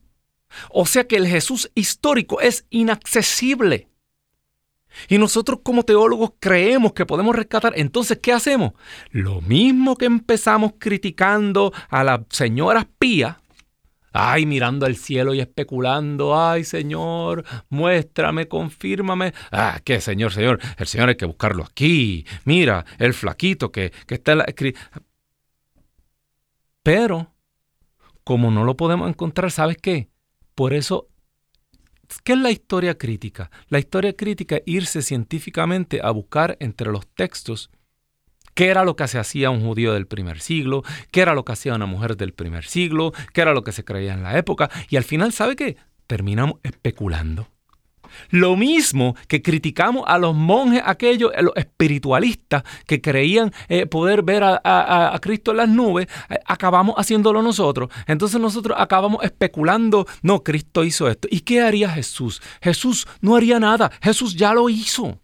[0.69, 3.87] O sea que el Jesús histórico es inaccesible.
[5.07, 7.73] Y nosotros como teólogos creemos que podemos rescatar.
[7.75, 8.73] Entonces, ¿qué hacemos?
[9.09, 13.37] Lo mismo que empezamos criticando a las señoras pías,
[14.13, 19.33] Ay, mirando al cielo y especulando, ay Señor, muéstrame, confírmame.
[19.51, 20.59] Ah, ¿qué Señor, Señor?
[20.77, 22.25] El Señor hay que buscarlo aquí.
[22.45, 24.45] Mira, el flaquito que, que está en la...
[26.83, 27.33] Pero,
[28.23, 30.09] como no lo podemos encontrar, ¿sabes qué?
[30.53, 31.07] Por eso,
[32.23, 33.49] ¿qué es la historia crítica?
[33.69, 37.71] La historia crítica es irse científicamente a buscar entre los textos
[38.53, 41.53] qué era lo que se hacía un judío del primer siglo, qué era lo que
[41.53, 44.69] hacía una mujer del primer siglo, qué era lo que se creía en la época,
[44.89, 45.77] y al final, ¿sabe qué?
[46.07, 47.47] Terminamos especulando.
[48.29, 54.43] Lo mismo que criticamos a los monjes, aquellos, los espiritualistas que creían eh, poder ver
[54.43, 57.89] a, Cristo en las nubes, eh, acabamos haciéndolo nosotros.
[58.07, 61.27] Entonces nosotros acabamos especulando, no, Cristo hizo esto.
[61.31, 62.41] ¿Y qué haría Jesús?
[62.61, 65.19] Jesús no haría nada, Jesús ya lo hizo.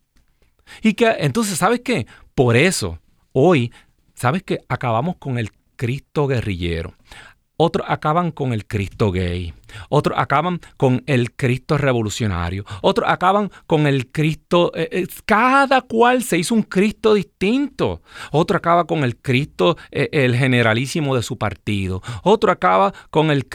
[0.82, 2.06] Y que entonces, ¿sabes qué?
[2.36, 3.00] Por eso
[3.32, 3.72] Hoy,
[4.16, 6.96] ¿sabes que acabamos con el Cristo guerrillero?
[7.62, 9.54] Otros acaban con el Cristo gay.
[9.90, 12.64] Otros acaban con el Cristo revolucionario.
[12.82, 14.72] Otros acaban con el Cristo...
[14.74, 18.02] Eh, eh, cada cual se hizo un Cristo distinto.
[18.32, 22.02] Otro acaba con el Cristo, eh, el generalísimo de su partido.
[22.24, 23.46] Otro acaba con el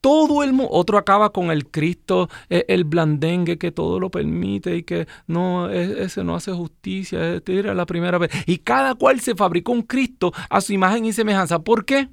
[0.00, 0.72] todo el mundo.
[0.72, 5.70] Otro acaba con el Cristo, e, el blandengue que todo lo permite y que no,
[5.70, 8.30] e, ese no hace justicia, era la primera vez.
[8.46, 11.60] Y cada cual se fabricó un Cristo a su imagen y semejanza.
[11.60, 12.08] ¿Por qué?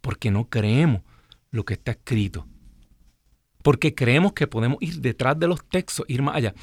[0.00, 1.02] Porque no creemos
[1.50, 2.46] lo que está escrito.
[3.62, 6.54] Porque creemos que podemos ir detrás de los textos, ir más allá.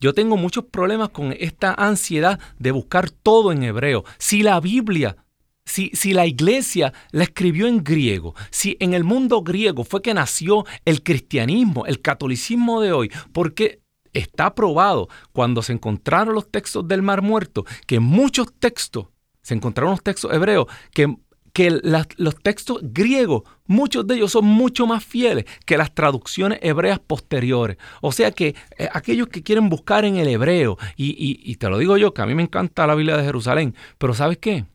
[0.00, 4.04] Yo tengo muchos problemas con esta ansiedad de buscar todo en hebreo.
[4.18, 5.16] Si la Biblia
[5.64, 10.64] si, la iglesia la escribió en griego, si en el mundo griego fue que nació
[10.84, 13.80] el cristianismo, el catolicismo de hoy, porque
[14.12, 19.06] está probado cuando se encontraron los textos del Mar Muerto, que muchos textos,
[19.42, 21.16] se encontraron los textos hebreos, que,
[21.52, 21.70] que
[22.16, 27.78] los textos griegos, muchos de ellos son mucho más fieles que las traducciones hebreas posteriores.
[28.02, 31.78] O sea que eh, aquellos que quieren buscar en el hebreo, y, y te lo
[31.78, 34.66] digo yo, que a mí me encanta la Biblia de Jerusalén, pero ¿sabes qué?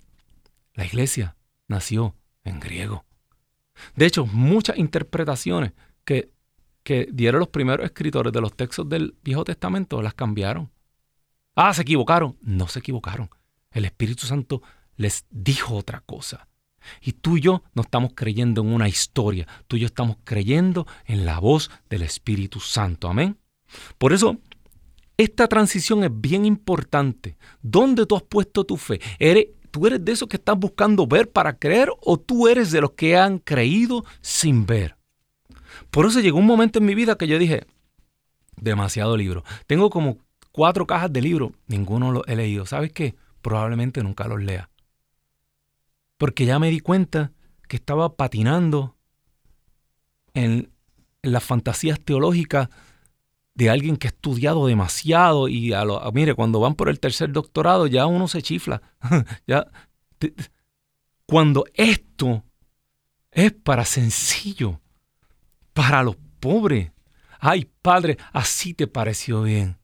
[0.79, 1.35] La iglesia
[1.67, 2.15] nació
[2.45, 3.03] en griego.
[3.97, 5.73] De hecho, muchas interpretaciones
[6.05, 6.31] que,
[6.83, 10.71] que dieron los primeros escritores de los textos del Viejo Testamento las cambiaron.
[11.53, 12.37] Ah, se equivocaron.
[12.39, 13.29] No se equivocaron.
[13.71, 14.61] El Espíritu Santo
[14.95, 16.47] les dijo otra cosa.
[17.01, 20.87] Y tú y yo no estamos creyendo en una historia, tú y yo estamos creyendo
[21.03, 23.09] en la voz del Espíritu Santo.
[23.09, 23.37] Amén.
[23.97, 24.37] Por eso,
[25.17, 27.37] esta transición es bien importante.
[27.61, 29.01] ¿Dónde tú has puesto tu fe?
[29.19, 32.81] ¿Eres ¿Tú eres de esos que están buscando ver para creer o tú eres de
[32.81, 34.97] los que han creído sin ver?
[35.91, 37.65] Por eso llegó un momento en mi vida que yo dije,
[38.55, 39.43] demasiado libro.
[39.67, 40.17] Tengo como
[40.51, 42.65] cuatro cajas de libros, ninguno los he leído.
[42.65, 43.15] ¿Sabes qué?
[43.41, 44.69] Probablemente nunca los lea.
[46.17, 47.31] Porque ya me di cuenta
[47.67, 48.95] que estaba patinando
[50.33, 50.71] en,
[51.21, 52.69] las fantasías teológicas
[53.59, 57.33] de alguien que ha estudiado demasiado y a lo, mire, cuando van por el tercer
[57.33, 58.81] doctorado ya uno se chifla.
[59.47, 59.67] ya,
[61.25, 62.45] cuando esto
[63.31, 64.79] es para sencillo,
[65.73, 66.93] para los pobres.
[67.37, 69.77] Ay, Padre, así te pareció bien.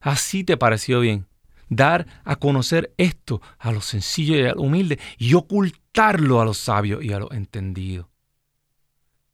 [0.00, 1.26] Así te pareció bien.
[1.68, 6.56] Dar a conocer esto a los sencillos y a los humildes y ocultarlo a los
[6.56, 8.06] sabios y a los entendidos.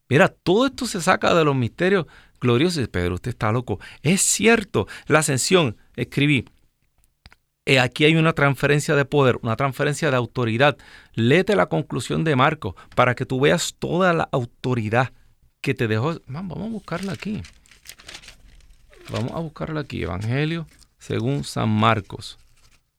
[0.09, 2.07] Mira, todo esto se saca de los misterios
[2.41, 2.81] glorioso.
[2.89, 3.81] Pedro, usted está loco.
[4.03, 6.45] Es cierto, la ascensión, escribí.
[7.67, 10.79] Eh, aquí hay una transferencia de poder, una transferencia de autoridad.
[11.15, 15.13] Léete la conclusión de Marcos para que tú veas toda la autoridad
[15.61, 16.19] que te dejó.
[16.27, 17.43] Vamos a buscarla aquí.
[19.11, 20.03] Vamos a buscarla aquí.
[20.03, 20.67] Evangelio
[20.99, 22.39] según San Marcos.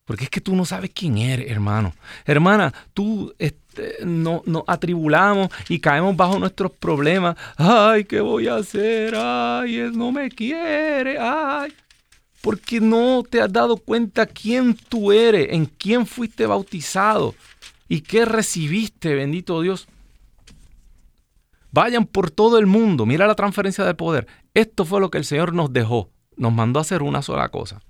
[0.09, 1.93] Porque es que tú no sabes quién eres, hermano.
[2.25, 7.37] Hermana, tú este, no, nos atribulamos y caemos bajo nuestros problemas.
[7.57, 9.13] Ay, ¿qué voy a hacer?
[9.15, 11.19] Ay, él no me quiere.
[11.19, 11.71] Ay.
[12.41, 17.35] Porque no te has dado cuenta quién tú eres, en quién fuiste bautizado
[17.87, 19.87] y qué recibiste, bendito Dios.
[21.71, 23.05] Vayan por todo el mundo.
[23.05, 24.25] Mira la transferencia de poder.
[24.55, 26.09] Esto fue lo que el Señor nos dejó.
[26.35, 27.83] Nos mandó a hacer una sola cosa.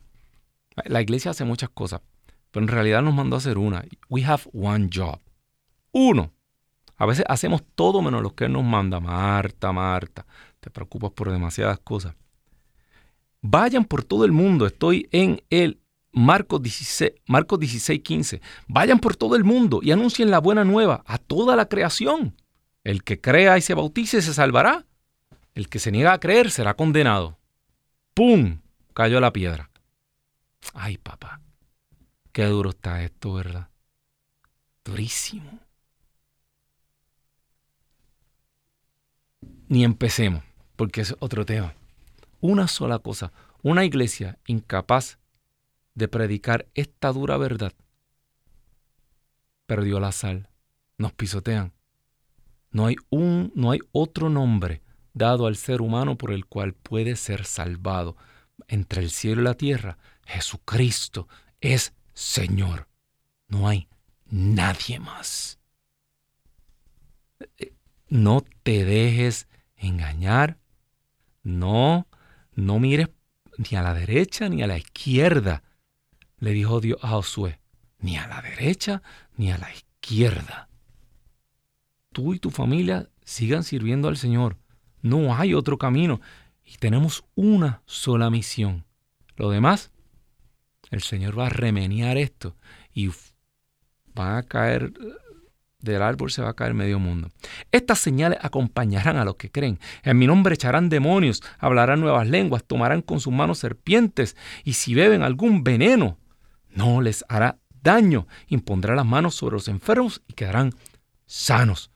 [0.85, 2.01] La iglesia hace muchas cosas,
[2.51, 3.83] pero en realidad nos mandó a hacer una.
[4.09, 5.19] We have one job.
[5.91, 6.31] Uno.
[6.97, 8.99] A veces hacemos todo menos lo que Él nos manda.
[8.99, 10.25] Marta, Marta,
[10.59, 12.13] te preocupas por demasiadas cosas.
[13.41, 14.65] Vayan por todo el mundo.
[14.65, 15.79] Estoy en el
[16.11, 18.41] Marcos 16, Marcos 16, 15.
[18.67, 22.35] Vayan por todo el mundo y anuncien la buena nueva a toda la creación.
[22.83, 24.85] El que crea y se bautice se salvará.
[25.53, 27.37] El que se niega a creer será condenado.
[28.13, 28.59] ¡Pum!
[28.93, 29.69] Cayó la piedra.
[30.73, 31.41] Ay, papá.
[32.31, 33.69] Qué duro está esto, ¿verdad?
[34.83, 35.59] Durísimo.
[39.67, 40.43] Ni empecemos,
[40.75, 41.73] porque es otro tema.
[42.39, 43.31] Una sola cosa.
[43.61, 45.19] Una iglesia incapaz
[45.95, 47.73] de predicar esta dura verdad
[49.69, 50.49] perdió la sal.
[50.97, 51.73] Nos pisotean.
[52.71, 54.81] No hay un, no hay otro nombre
[55.13, 58.17] dado al ser humano por el cual puede ser salvado.
[58.67, 59.99] Entre el cielo y la tierra,
[60.29, 61.27] Jesucristo
[61.59, 62.87] es Señor.
[63.47, 63.87] No hay
[64.29, 65.59] nadie más.
[68.07, 70.57] No te dejes engañar.
[71.43, 72.07] No,
[72.53, 73.09] no mires
[73.57, 75.63] ni a la derecha ni a la izquierda.
[76.37, 77.59] Le dijo Dios a Josué,
[77.99, 79.01] ni a la derecha
[79.35, 80.69] ni a la izquierda.
[82.11, 84.57] Tú y tu familia sigan sirviendo al Señor.
[85.01, 86.21] No hay otro camino.
[86.63, 88.85] Y tenemos una sola misión.
[89.35, 89.91] Lo demás,
[90.89, 92.55] el Señor va a remeniar esto
[92.93, 93.09] y
[94.17, 94.91] va a caer
[95.81, 97.29] del árbol se va a caer medio mundo.
[97.71, 99.79] Estas señales acompañarán a los que creen.
[100.03, 104.93] En mi nombre echarán demonios, hablarán nuevas lenguas, tomarán con sus manos serpientes, y si
[104.93, 106.17] beben algún veneno,
[106.69, 108.27] no les hará daño.
[108.47, 110.73] Impondrá las manos sobre los enfermos y quedarán
[111.25, 111.91] sanos.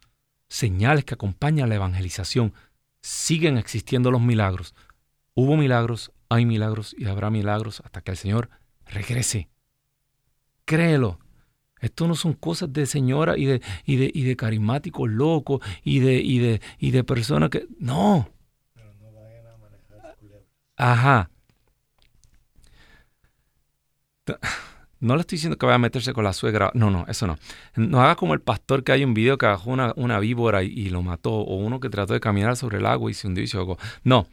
[0.47, 2.53] Señales que acompañan la evangelización
[3.01, 4.75] siguen existiendo los milagros.
[5.33, 8.49] Hubo milagros, hay milagros y habrá milagros hasta que el Señor
[8.88, 9.49] regrese.
[10.65, 11.19] Créelo.
[11.81, 15.99] Esto no son cosas de señora y de, y de, y de carismáticos locos y
[15.99, 17.67] de, y de, y de personas que...
[17.77, 18.29] No.
[20.77, 21.29] Ajá.
[25.03, 26.71] No le estoy diciendo que vaya a meterse con la suegra.
[26.73, 27.38] No, no, eso no.
[27.75, 30.88] No haga como el pastor que hay un video que bajó una, una víbora y,
[30.89, 33.47] lo mató, o uno que trató de caminar sobre el agua y se hundió y
[33.47, 33.57] se.
[34.05, 34.27] No.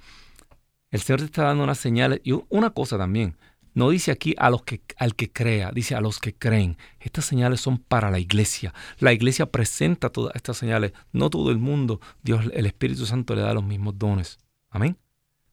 [0.93, 2.21] El Señor te está dando unas señales.
[2.23, 3.37] Y una cosa también.
[3.75, 6.77] No dice aquí a los que, al que crea, dice a los que creen.
[6.99, 8.75] Estas señales son para la iglesia.
[8.99, 10.93] La iglesia presenta todas estas señales.
[11.13, 14.39] No todo el mundo, Dios, el Espíritu Santo le da los mismos dones.
[14.71, 14.99] Amén.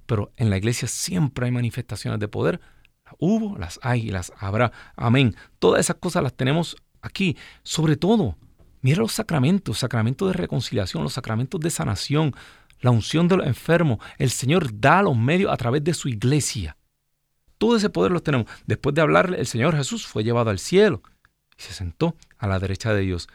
[0.05, 2.59] Pero en la iglesia siempre hay manifestaciones de poder
[3.19, 4.71] hubo, las hay y las habrá.
[4.95, 5.35] Amén.
[5.59, 7.37] Todas esas cosas las tenemos aquí.
[7.63, 8.35] Sobre todo,
[8.81, 12.33] mira los sacramentos, sacramentos de reconciliación, los sacramentos de sanación,
[12.81, 13.99] la unción de los enfermos.
[14.17, 16.77] El Señor da los medios a través de su iglesia.
[17.57, 18.47] Todo ese poder lo tenemos.
[18.65, 21.01] Después de hablarle, el Señor Jesús fue llevado al cielo
[21.57, 23.27] y se sentó a la derecha de Dios.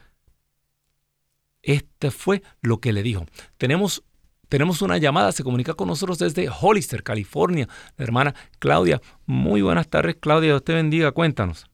[1.62, 3.26] Este fue lo que le dijo.
[3.56, 4.04] Tenemos
[4.48, 9.00] tenemos una llamada, se comunica con nosotros desde Hollister, California, la hermana Claudia.
[9.24, 11.66] Muy buenas tardes, Claudia, Dios te bendiga, cuéntanos.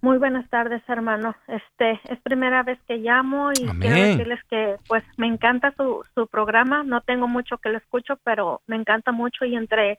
[0.00, 1.36] Muy buenas tardes, hermano.
[1.46, 6.26] Este es primera vez que llamo y quiero decirles que pues me encanta su, su
[6.26, 6.82] programa.
[6.82, 9.98] No tengo mucho que lo escucho, pero me encanta mucho y entre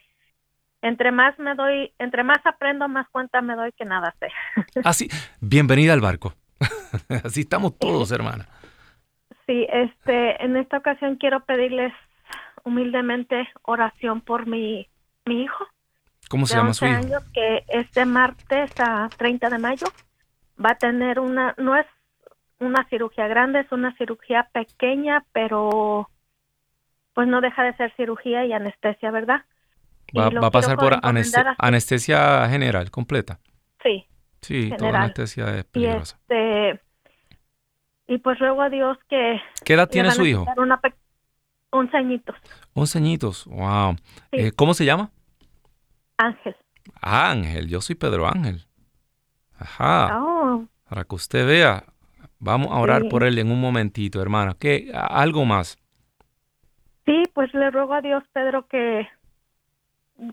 [0.82, 4.30] entre más me doy, entre más aprendo, más cuenta me doy que nada sé.
[4.84, 5.10] Así,
[5.40, 6.34] bienvenida al barco.
[7.24, 8.48] Así estamos todos, hermana.
[9.46, 11.94] Sí, este, en esta ocasión quiero pedirles
[12.64, 14.88] humildemente oración por mi,
[15.26, 15.66] mi hijo.
[16.30, 16.96] ¿Cómo se llama su hijo?
[16.96, 19.88] años que este martes a 30 de mayo
[20.64, 21.86] va a tener una, no es
[22.60, 26.10] una cirugía grande, es una cirugía pequeña, pero
[27.14, 29.44] pues no deja de ser cirugía y anestesia, ¿verdad?
[30.18, 33.40] Va, a pasar por anestesia, general, completa.
[33.84, 34.06] Sí.
[34.42, 36.20] Sí, toda anestesia es peligrosa.
[36.30, 36.82] Y este,
[38.08, 39.40] y pues ruego a Dios que...
[39.64, 40.46] ¿Qué edad tiene su hijo?
[40.58, 40.80] Una
[41.70, 42.36] once añitos.
[42.74, 43.96] Once añitos, wow.
[44.32, 45.12] Eh, ¿Cómo se llama?
[46.18, 46.56] Ángel.
[47.02, 48.66] Ángel, yo soy Pedro Ángel.
[49.58, 50.20] Ajá.
[50.22, 50.66] Oh.
[50.90, 51.86] Para que usted vea,
[52.40, 54.56] vamos a orar por él en un momentito, hermana.
[54.60, 55.78] ¿Qué, ¿Algo más?
[57.06, 59.08] Sí, pues le ruego a Dios, Pedro, que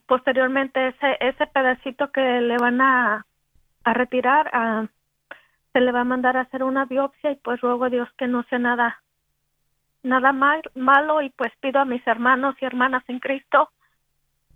[0.07, 3.27] posteriormente ese, ese pedacito que le van a,
[3.85, 4.87] a retirar, a,
[5.73, 8.27] se le va a mandar a hacer una biopsia y pues ruego a Dios que
[8.27, 9.03] no sea nada
[10.03, 13.71] nada mal, malo y pues pido a mis hermanos y hermanas en Cristo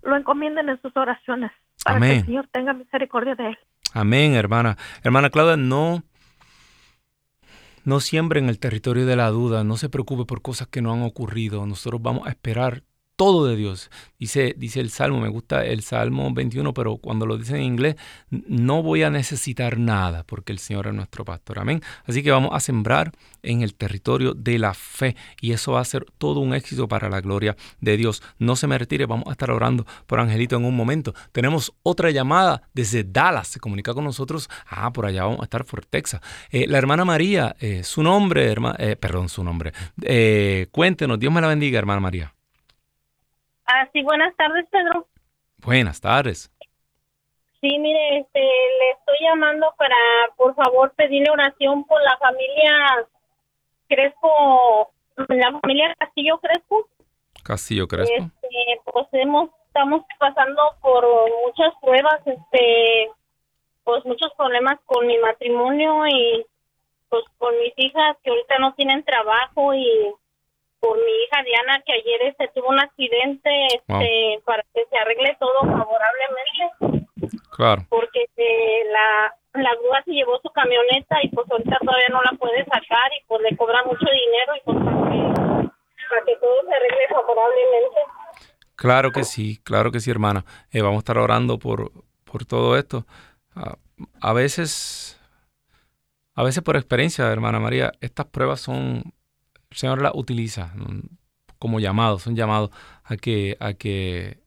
[0.03, 1.51] lo encomienden en sus oraciones
[1.85, 3.59] para que el Señor tenga misericordia de él.
[3.95, 4.77] Amén, hermana.
[5.03, 6.03] Hermana Claudia, no
[7.85, 10.93] no siembre en el territorio de la duda, no se preocupe por cosas que no
[10.93, 11.67] han ocurrido.
[11.67, 12.83] Nosotros vamos a esperar
[13.23, 13.89] todo de Dios.
[14.19, 17.95] Dice, dice el Salmo, me gusta el Salmo 21, pero cuando lo dice en inglés,
[18.31, 21.61] no voy a necesitar nada porque el Señor es nuestro pastor.
[21.61, 21.83] Amén.
[22.05, 23.13] Así que vamos a sembrar
[23.45, 27.09] en el territorio de la fe y eso va a ser todo un éxito para
[27.09, 28.25] la gloria de Dios.
[28.41, 31.15] No se me retire, vamos a estar orando por Angelito en un momento.
[31.31, 34.51] Tenemos otra llamada desde Dallas, se comunica con nosotros.
[34.67, 36.21] Ah, por allá vamos a estar por Texas.
[36.51, 39.73] Eh, la hermana María, eh, su nombre, hermana, eh, perdón, su nombre.
[40.73, 42.35] cuéntenos, Dios me la bendiga, hermana María.
[43.75, 45.07] Ah, sí, buenas tardes, Pedro.
[45.57, 46.53] Buenas tardes.
[47.63, 49.97] Sí, mire, este, le estoy llamando para,
[50.37, 53.09] por favor, pedirle oración por la familia
[53.89, 56.87] Crespo, la familia Castillo Crespo.
[57.43, 58.15] Castillo Crespo.
[58.15, 61.07] Este, pues hemos, estamos pasando por
[61.47, 63.11] muchas pruebas, este,
[63.85, 66.45] pues muchos problemas con mi matrimonio y
[67.09, 70.13] pues con mis hijas que ahorita no tienen trabajo y
[70.83, 75.37] por mi hija Diana que ayer este tuvo un accidente este, para que se arregle
[75.39, 77.07] todo favorablemente.
[77.57, 77.87] Claro.
[77.89, 82.33] Porque eh, la, la grúa se llevó su camioneta y pues ahorita todavía no la
[82.37, 85.71] puede sacar y pues le cobra mucho dinero y pues para que,
[86.09, 88.01] para que todo se arregle favorablemente.
[88.75, 90.45] Claro que sí, claro que sí, hermana.
[90.73, 91.93] Eh, vamos a estar orando por,
[92.25, 93.07] por todo esto.
[93.55, 93.77] Ah,
[94.21, 95.21] a veces,
[96.35, 99.15] a veces por experiencia, hermana María, estas pruebas son
[99.75, 100.75] Señor la utiliza
[101.59, 102.71] como llamados, son llamados
[103.05, 104.43] a que, a que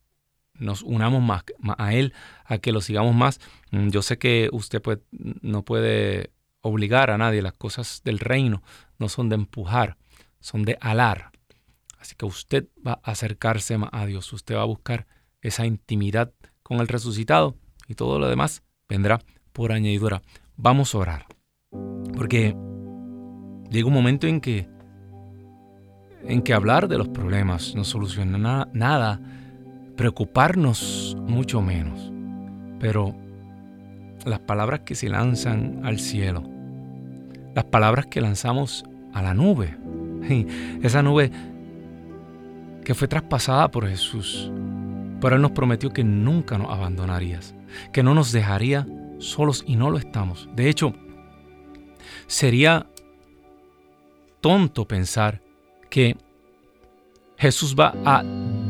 [0.58, 1.44] nos unamos más,
[1.78, 2.12] a Él,
[2.44, 3.40] a que lo sigamos más.
[3.70, 8.62] Mm, yo sé que usted pues, no puede obligar a nadie, las cosas del reino
[8.98, 9.96] no son de empujar,
[10.40, 11.30] son de alar.
[11.98, 15.06] Así que usted va a acercarse más a Dios, usted va a buscar
[15.40, 17.56] esa intimidad con el resucitado
[17.88, 19.22] y todo lo demás vendrá
[19.52, 20.22] por añadidura.
[20.56, 21.26] Vamos a orar,
[22.14, 22.54] porque
[23.70, 24.68] llega un momento en que
[26.28, 29.20] en que hablar de los problemas no soluciona nada,
[29.96, 32.12] preocuparnos mucho menos.
[32.78, 33.14] Pero
[34.24, 36.42] las palabras que se lanzan al cielo,
[37.54, 39.76] las palabras que lanzamos a la nube,
[40.82, 41.30] esa nube
[42.84, 44.50] que fue traspasada por Jesús,
[45.20, 47.54] pero Él nos prometió que nunca nos abandonarías,
[47.92, 48.86] que no nos dejaría
[49.18, 50.48] solos y no lo estamos.
[50.54, 50.92] De hecho,
[52.26, 52.86] sería
[54.40, 55.40] tonto pensar
[55.90, 56.16] que
[57.38, 58.24] Jesús va a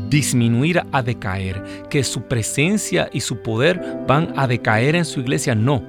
[0.08, 5.54] disminuir, a decaer, que su presencia y su poder van a decaer en su iglesia.
[5.54, 5.82] No.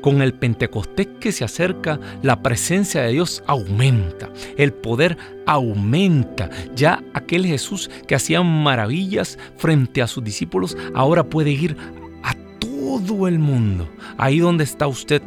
[0.00, 6.50] Con el Pentecostés que se acerca, la presencia de Dios aumenta, el poder aumenta.
[6.76, 11.76] Ya aquel Jesús que hacía maravillas frente a sus discípulos, ahora puede ir
[12.22, 13.88] a todo el mundo.
[14.18, 15.20] Ahí donde está usted,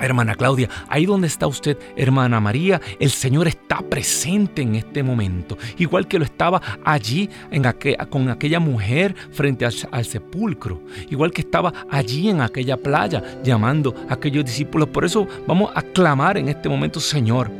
[0.00, 5.56] Hermana Claudia, ahí donde está usted, hermana María, el Señor está presente en este momento,
[5.78, 7.62] igual que lo estaba allí en
[8.10, 14.14] con aquella mujer frente al, sepulcro, igual que estaba allí en aquella playa llamando a
[14.14, 14.88] aquellos discípulos.
[14.88, 17.50] Por eso vamos a clamar en este momento, Señor,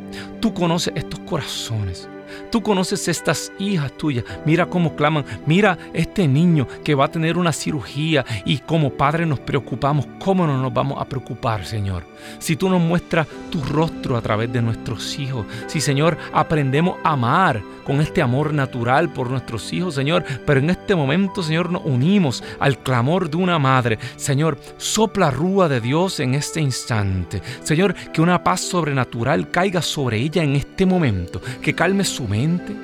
[0.40, 2.08] tú conoces estos corazones.
[2.50, 4.24] Tú conoces estas hijas tuyas.
[4.44, 5.24] Mira cómo claman.
[5.46, 10.06] Mira este niño que va a tener una cirugía y como padre nos preocupamos.
[10.18, 12.04] ¿Cómo no nos vamos a preocupar, Señor?
[12.38, 15.46] Si tú nos muestras tu rostro a través de nuestros hijos.
[15.66, 20.24] Si, Señor, aprendemos a amar con este amor natural por nuestros hijos, Señor.
[20.46, 23.98] Pero en este momento, Señor, nos unimos al clamor de una madre.
[24.16, 27.42] Señor, sopla rúa de Dios en este instante.
[27.62, 31.40] Señor, que una paz sobrenatural caiga sobre ella en este momento.
[31.60, 32.76] Que calme su mente,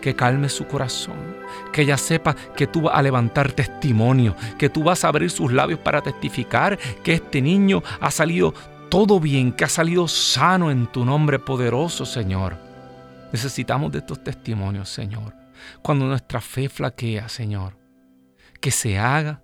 [0.00, 1.16] que calme su corazón,
[1.72, 5.52] que ella sepa que tú vas a levantar testimonio, que tú vas a abrir sus
[5.52, 8.54] labios para testificar que este niño ha salido
[8.88, 12.56] todo bien, que ha salido sano en tu nombre poderoso, Señor.
[13.32, 15.34] Necesitamos de estos testimonios, Señor.
[15.82, 17.76] Cuando nuestra fe flaquea, Señor,
[18.60, 19.42] que se haga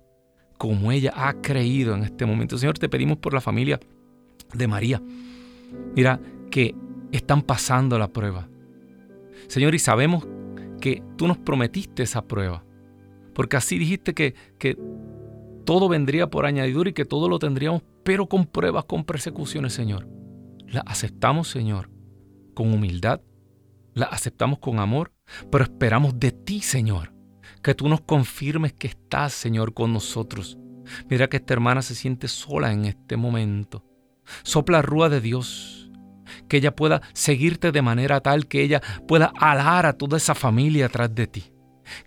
[0.57, 2.57] como ella ha creído en este momento.
[2.57, 3.79] Señor, te pedimos por la familia
[4.53, 5.01] de María.
[5.95, 6.19] Mira,
[6.49, 6.73] que
[7.11, 8.47] están pasando la prueba.
[9.47, 10.27] Señor, y sabemos
[10.81, 12.63] que tú nos prometiste esa prueba,
[13.33, 14.77] porque así dijiste que, que
[15.65, 20.07] todo vendría por añadidura y que todo lo tendríamos, pero con pruebas, con persecuciones, Señor.
[20.67, 21.89] La aceptamos, Señor,
[22.53, 23.21] con humildad,
[23.93, 25.11] la aceptamos con amor,
[25.51, 27.13] pero esperamos de ti, Señor,
[27.63, 30.57] que tú nos confirmes que estás, Señor, con nosotros.
[31.09, 33.83] Mira que esta hermana se siente sola en este momento.
[34.43, 35.74] Sopla rúa de Dios
[36.47, 40.87] que ella pueda seguirte de manera tal que ella pueda alar a toda esa familia
[40.87, 41.51] atrás de ti.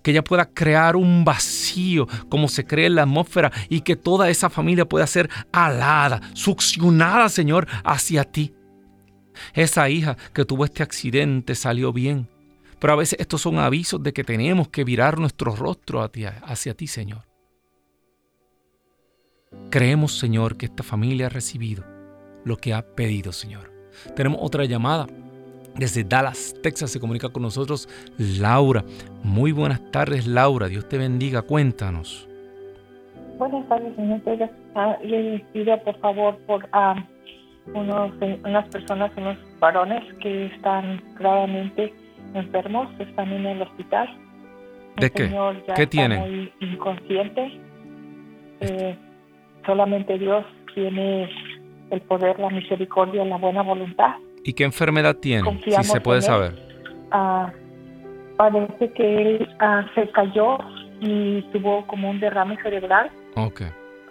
[0.02, 4.28] Que ella pueda crear un vacío como se cree en la atmósfera y que toda
[4.28, 8.54] esa familia pueda ser alada, succionada, Señor, hacia ti.
[9.54, 12.28] Esa hija que tuvo este accidente salió bien,
[12.80, 16.86] Pero a veces estos son avisos de que tenemos que virar nuestro rostro hacia ti,
[16.86, 17.26] Señor.
[19.70, 21.84] Creemos, Señor, que esta familia ha recibido
[22.44, 23.67] lo que ha pedido, Señor.
[24.14, 25.06] Tenemos otra llamada.
[25.74, 27.88] Desde Dallas, Texas, se comunica con nosotros
[28.18, 28.84] Laura.
[29.22, 30.66] Muy buenas tardes, Laura.
[30.66, 31.42] Dios te bendiga.
[31.42, 32.28] Cuéntanos.
[33.38, 34.20] Buenas tardes, señor.
[34.74, 36.96] Ah, le pido, por favor, por ah,
[37.74, 38.12] unos,
[38.44, 41.94] unas personas, unos varones que están gravemente
[42.34, 44.08] enfermos, están en el hospital.
[44.96, 45.28] ¿De qué?
[45.28, 46.20] Señor ya ¿Qué está tienen?
[46.20, 47.60] Muy inconsciente.
[48.60, 48.98] Eh,
[49.64, 50.44] solamente Dios
[50.74, 51.30] tiene
[51.90, 54.16] el poder, la misericordia, la buena voluntad.
[54.44, 55.42] ¿Y qué enfermedad tiene?
[55.42, 56.54] Si Confiamos se puede saber.
[57.10, 57.52] Ah,
[58.36, 60.58] parece que él ah, se cayó
[61.00, 63.10] y tuvo como un derrame cerebral.
[63.36, 63.62] Ok.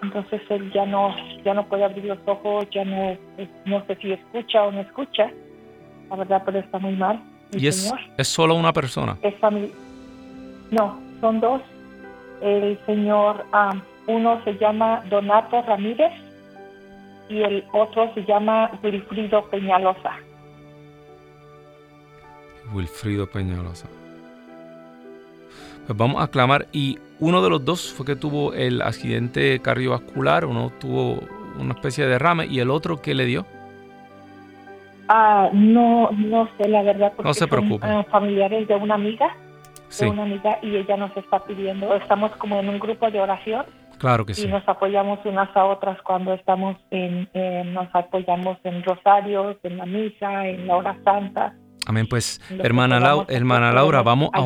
[0.01, 3.17] Entonces él ya no ya no puede abrir los ojos, ya no
[3.65, 5.31] no sé si escucha o no escucha.
[6.09, 7.21] La verdad, pero está muy mal.
[7.51, 7.99] ¿Y es, señor.
[8.17, 9.17] es solo una persona?
[9.21, 9.33] Es
[10.71, 11.61] No, son dos.
[12.41, 13.73] El señor, ah,
[14.07, 16.11] uno se llama Donato Ramírez
[17.29, 20.13] y el otro se llama Wilfrido Peñalosa.
[22.73, 23.87] Wilfrido Peñalosa.
[25.85, 26.67] Pues vamos a clamar.
[26.71, 31.19] Y uno de los dos fue que tuvo el accidente cardiovascular, uno tuvo
[31.59, 33.45] una especie de derrame y el otro que le dio.
[35.09, 37.13] Ah, no, no sé la verdad.
[37.15, 37.87] Porque No se son, preocupe.
[37.87, 39.33] ah, familiares de una amiga,
[39.87, 41.95] Sí, de una amiga y ella nos está pidiendo.
[41.95, 43.65] Estamos como en un grupo de oración
[43.97, 44.47] claro que y sí.
[44.47, 47.29] nos apoyamos unas a otras cuando estamos en,
[47.73, 51.53] nos apoyamos en rosarios, en la misa, en la hora santa.
[51.85, 52.05] Amén.
[52.09, 54.45] Pues, hermana, Lau- hermana Laura, vamos a,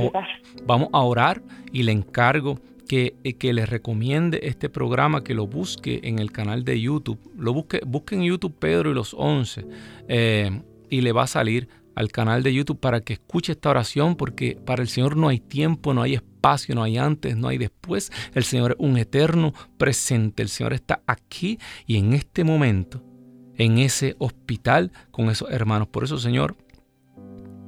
[0.66, 1.41] vamos a orar
[1.72, 6.32] y le encargo que, eh, que le recomiende este programa, que lo busque en el
[6.32, 7.20] canal de YouTube.
[7.38, 9.66] Lo busque, busque en YouTube Pedro y los Once
[10.08, 14.16] eh, y le va a salir al canal de YouTube para que escuche esta oración,
[14.16, 17.58] porque para el Señor no hay tiempo, no hay espacio, no hay antes, no hay
[17.58, 18.12] después.
[18.34, 20.44] El Señor es un eterno presente.
[20.44, 23.04] El Señor está aquí y en este momento,
[23.56, 25.88] en ese hospital con esos hermanos.
[25.88, 26.56] Por eso, Señor,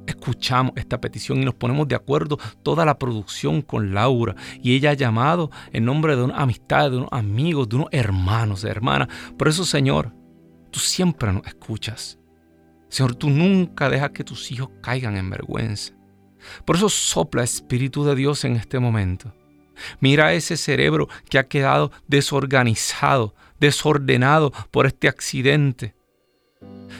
[0.06, 4.90] escuchamos esta petición y nos ponemos de acuerdo toda la producción con Laura y ella
[4.90, 9.08] ha llamado en nombre de una amistad, de unos amigos, de unos hermanos, de hermanas.
[9.36, 10.12] Por eso, Señor,
[10.70, 12.18] tú siempre nos escuchas.
[12.94, 15.92] Señor, tú nunca dejas que tus hijos caigan en vergüenza.
[16.64, 19.34] Por eso sopla Espíritu de Dios en este momento.
[19.98, 25.96] Mira ese cerebro que ha quedado desorganizado, desordenado por este accidente.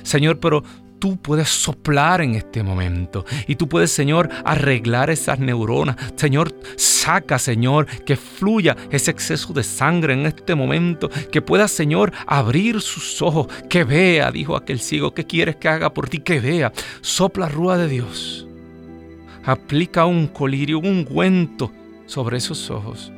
[0.03, 0.65] Señor, pero
[1.05, 5.97] tú puedes soplar en este momento y tú puedes, Señor, arreglar esas neuronas.
[6.17, 12.11] Señor, saca, Señor, que fluya ese exceso de sangre en este momento, que pueda, Señor,
[12.27, 16.21] abrir sus ojos, que vea, dijo aquel ciego, ¿qué quieres que haga por ti?
[16.21, 16.73] Que vea.
[17.03, 18.47] Sopla rúa de Dios.
[19.45, 21.71] Aplica un colirio, un ungüento
[22.07, 23.13] sobre esos ojos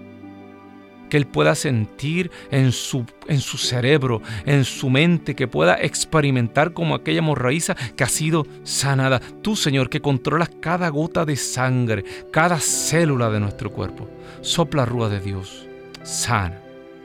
[1.09, 6.72] que Él pueda sentir en su, en su cerebro, en su mente, que pueda experimentar
[6.72, 9.20] como aquella hemorraíza que ha sido sanada.
[9.42, 14.09] Tú, Señor, que controlas cada gota de sangre, cada célula de nuestro cuerpo.
[14.40, 15.66] Sopla rúa de Dios.
[16.02, 16.61] Sana,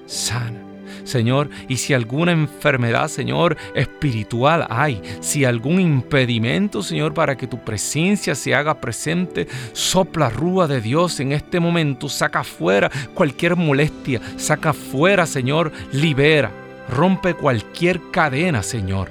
[0.05, 0.70] sana.
[1.03, 7.59] Señor, y si alguna enfermedad, Señor, espiritual hay, si algún impedimento, Señor, para que tu
[7.59, 14.21] presencia se haga presente, sopla rúa de Dios en este momento, saca fuera cualquier molestia,
[14.37, 16.51] saca fuera, Señor, libera,
[16.89, 19.09] rompe cualquier cadena, Señor.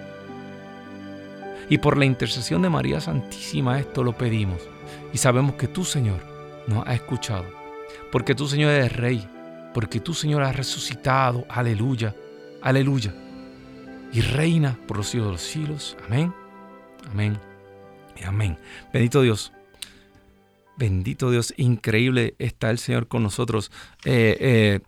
[1.68, 4.61] Y por la intercesión de María Santísima esto lo pedimos.
[5.12, 6.20] Y sabemos que tú, Señor,
[6.66, 7.45] nos has escuchado.
[8.11, 9.28] Porque tú, Señor, eres Rey
[9.73, 11.47] porque tú, Señor, has resucitado.
[11.49, 12.14] Aleluya,
[12.62, 13.14] aleluya.
[14.12, 15.97] Y reina por los siglos de los siglos.
[16.07, 16.35] Amén,
[17.11, 17.39] amén
[18.16, 18.59] y amén.
[18.93, 19.53] Bendito Dios.
[20.77, 23.71] Bendito Dios, increíble está el Señor con nosotros.
[24.05, 24.81] Eh, eh,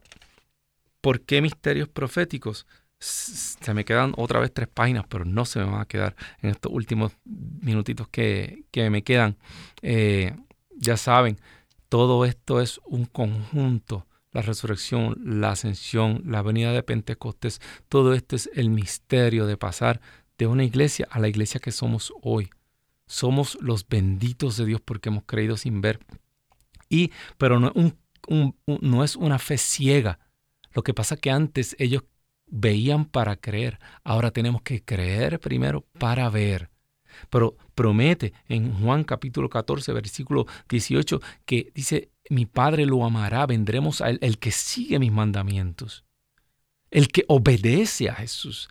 [1.01, 2.67] ¿Por qué misterios proféticos?
[2.99, 6.51] Se me quedan otra vez tres páginas, pero no se me van a quedar en
[6.51, 9.37] estos últimos minutitos que, que me quedan.
[9.83, 10.35] Eh,
[10.77, 11.39] ya saben,
[11.89, 18.37] todo esto es un conjunto la resurrección, la ascensión, la venida de Pentecostés, todo esto
[18.37, 20.01] es el misterio de pasar
[20.39, 22.51] de una iglesia a la iglesia que somos hoy.
[23.07, 26.01] Somos los benditos de Dios porque hemos creído sin ver.
[26.89, 27.73] Y, pero no,
[28.67, 30.19] no es una fe ciega.
[30.73, 32.05] Lo que pasa que antes ellos
[32.47, 33.79] veían para creer.
[34.05, 36.71] Ahora tenemos que creer primero para ver.
[37.29, 44.01] Pero promete en Juan capítulo 14, versículo 18, que dice, mi Padre lo amará, vendremos
[44.01, 46.05] a él, el que sigue mis mandamientos,
[46.91, 48.69] el que obedece a Jesús.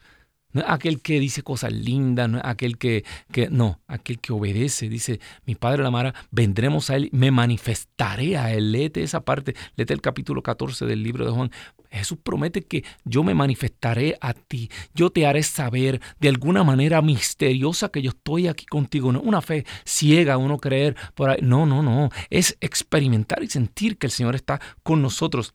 [0.53, 4.33] No es aquel que dice cosas lindas, no es aquel que, que no, aquel que
[4.33, 4.89] obedece.
[4.89, 8.71] Dice, mi padre la amará, vendremos a él, me manifestaré a él.
[8.71, 11.51] Léete esa parte, léete el capítulo 14 del libro de Juan.
[11.91, 17.01] Jesús promete que yo me manifestaré a ti, yo te haré saber de alguna manera
[17.01, 19.11] misteriosa que yo estoy aquí contigo.
[19.11, 21.39] No es una fe ciega, uno creer por ahí.
[21.41, 22.09] No, no, no.
[22.29, 25.53] Es experimentar y sentir que el Señor está con nosotros.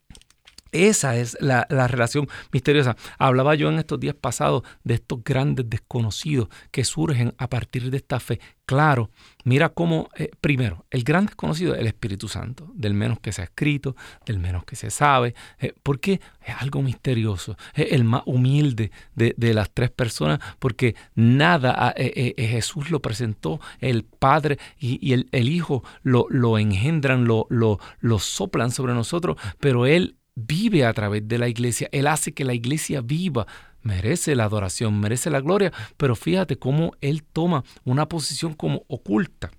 [0.76, 2.96] Esa es la, relación misteriosa.
[3.18, 7.96] Hablaba yo en estos días pasados de estos grandes desconocidos que surgen a partir de
[7.96, 8.40] esta fe.
[8.66, 9.10] Claro,
[9.44, 13.40] mira cómo, eh, primero, el gran desconocido es el Espíritu Santo, del menos que se
[13.40, 13.96] ha escrito,
[14.26, 19.54] del menos que se sabe, eh, porque es algo misterioso, es el más humilde de,
[19.54, 25.84] las tres personas, porque nada, ah, eh, Jesús lo presentó, el Padre y, el, Hijo
[26.02, 31.88] lo, engendran, lo, lo soplan sobre nosotros, pero Él vive a través de la iglesia,
[31.90, 33.46] Él hace que la iglesia viva.
[33.82, 39.50] Merece la adoración, merece la gloria, pero fíjate cómo Él toma una posición como oculta.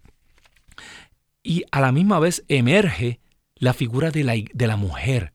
[1.44, 3.20] Y a la misma vez emerge
[3.56, 5.34] la figura de la, de la mujer,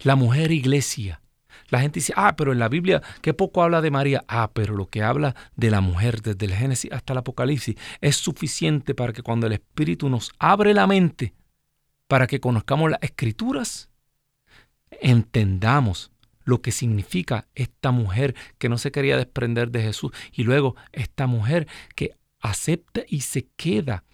[0.00, 1.20] la mujer iglesia.
[1.68, 4.24] La gente dice, ah, pero en la Biblia, qué poco habla de María.
[4.26, 8.16] Ah, pero lo que habla de la mujer desde el Génesis hasta el Apocalipsis es
[8.16, 11.34] suficiente para que cuando el Espíritu nos abre la mente,
[12.08, 13.90] para que conozcamos las escrituras,
[14.90, 16.10] entendamos
[16.44, 21.26] lo que significa esta mujer que no se quería desprender de Jesús y luego esta
[21.26, 24.04] mujer que acepta y se queda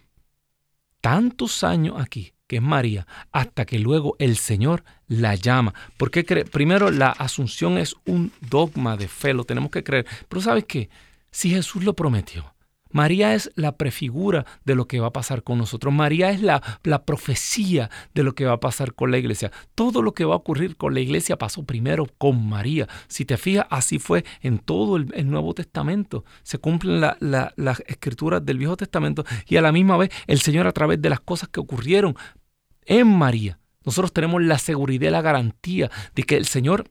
[1.00, 5.72] tantos años aquí, que es María, hasta que luego el Señor la llama.
[5.96, 10.06] Porque primero la asunción es un dogma de fe, lo tenemos que creer.
[10.28, 10.90] Pero ¿sabes qué?
[11.30, 12.55] Si Jesús lo prometió,
[12.96, 15.92] María es la prefigura de lo que va a pasar con nosotros.
[15.92, 19.52] María es la, la, profecía de lo que va a pasar con la iglesia.
[19.74, 22.88] Todo lo que va a ocurrir con la iglesia pasó primero con María.
[23.06, 26.24] Si te fijas, así fue en todo el, Nuevo Testamento.
[26.42, 30.72] Se cumplen las escrituras del Viejo Testamento y a la misma vez el Señor a
[30.72, 32.16] través de las cosas que ocurrieron
[32.86, 33.58] en María.
[33.84, 36.90] Nosotros tenemos la seguridad la garantía de que el Señor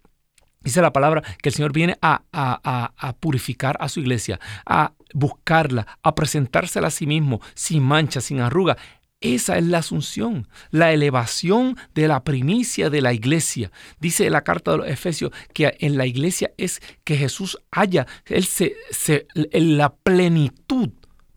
[0.65, 4.93] Dice la palabra que el Señor viene a, a, a, purificar a su iglesia, a
[5.13, 8.75] buscarla, a presentársela a sí mismo, sin mancha, sin arruga.
[9.21, 13.71] Esa es la asunción, la elevación de la primicia de la iglesia.
[13.99, 18.45] Dice la carta de los Efesios que en la iglesia es que Jesús haya, Él
[18.45, 20.89] se, se en la plenitud.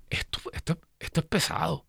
[0.08, 1.86] Esto, esto, esto es pesado.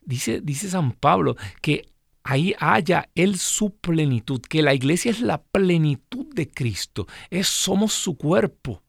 [0.00, 1.90] Dice, dice San Pablo que
[2.26, 7.92] ahí haya Él su plenitud, que la iglesia es la plenitud de Cristo, es, somos
[7.92, 8.82] su cuerpo.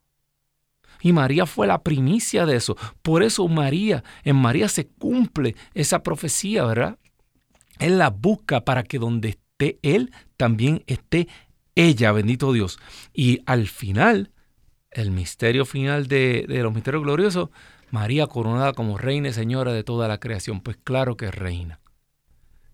[1.01, 2.75] Y María fue la primicia de eso.
[3.03, 6.97] Por eso María, en María se cumple esa profecía, ¿verdad?
[7.77, 11.27] Él la busca para que donde esté Él, también esté
[11.75, 12.79] ella, bendito Dios.
[13.13, 14.31] Y al final,
[14.89, 17.49] el misterio final de, de los misterios gloriosos,
[17.91, 20.61] María coronada como reina y señora de toda la creación.
[20.61, 21.79] Pues claro que es reina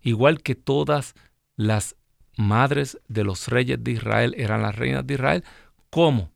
[0.04, 1.14] igual que todas
[1.56, 1.96] las
[2.36, 5.44] madres de los reyes de Israel eran las reinas de Israel,
[5.90, 6.30] como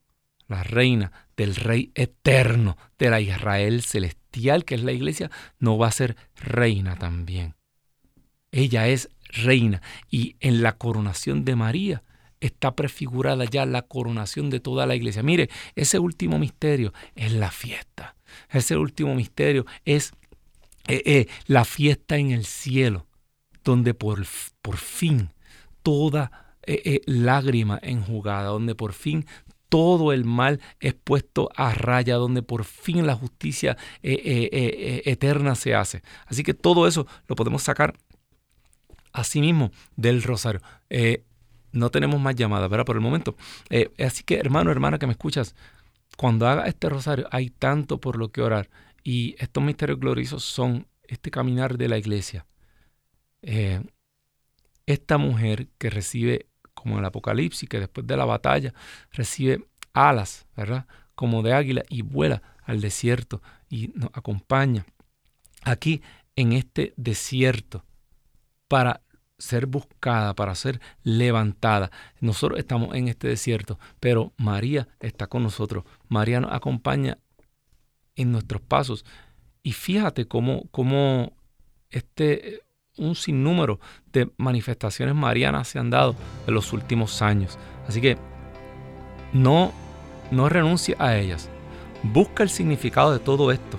[0.49, 5.89] la reina del rey eterno de la Israel celestial, que es la iglesia, no va
[5.89, 7.55] a ser reina también.
[8.51, 12.03] Ella es reina y en la coronación de María
[12.41, 15.23] está prefigurada ya la coronación de toda la iglesia.
[15.23, 18.17] Mire, ese último misterio es la fiesta.
[18.49, 20.13] Ese último misterio es
[20.87, 23.08] eh, eh, la fiesta en el cielo
[23.69, 24.25] donde por,
[24.63, 25.29] por fin
[25.83, 29.27] toda eh, eh, lágrima enjugada, donde por fin
[29.69, 35.75] todo el mal es puesto a raya, donde por fin la justicia eh, eterna se
[35.75, 36.03] hace.
[36.25, 37.95] Así que todo eso lo podemos sacar
[39.13, 40.63] así mismo del rosario.
[41.73, 42.87] no tenemos más llamadas, ¿verdad?
[42.87, 43.37] Por el momento.
[43.99, 45.55] así que, hermano, hermana que me escuchas,
[46.17, 48.71] cuando haga este rosario hay tanto por lo que orar.
[49.05, 52.47] Y estos misterios gloriosos son este caminar de la iglesia.
[53.43, 53.83] Eh,
[54.87, 58.73] esta mujer que recibe, como en el Apocalipsis, que después de la batalla
[59.13, 60.87] recibe alas, ¿verdad?
[61.15, 64.87] Como de águila y vuela al desierto y nos acompaña
[65.63, 66.03] aquí
[66.37, 67.85] en este desierto
[68.69, 69.03] para
[69.39, 71.91] ser buscada, para ser levantada.
[72.21, 75.85] Nosotros estamos en este desierto, pero María está con nosotros.
[76.09, 77.19] María nos acompaña
[78.17, 79.05] en nuestros pasos.
[79.63, 81.33] Y fíjate cómo, cómo
[81.91, 82.63] este
[82.99, 83.81] un sinnúmero
[84.13, 86.15] de manifestaciones marianas se han dado
[86.47, 87.59] en los últimos años.
[87.87, 88.17] Así que
[89.33, 89.73] no,
[90.31, 91.49] no renuncie a ellas.
[92.03, 93.79] Busca el significado de todo esto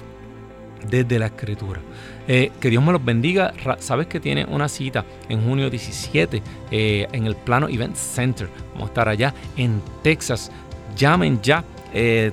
[0.89, 1.82] desde la escritura.
[2.28, 3.53] Eh, que Dios me los bendiga.
[3.80, 6.41] Sabes que tiene una cita en junio 17
[6.72, 8.49] eh, en el Plano Event Center.
[8.74, 10.51] Vamos a estar allá en Texas.
[10.95, 12.32] Llamen ya Eh,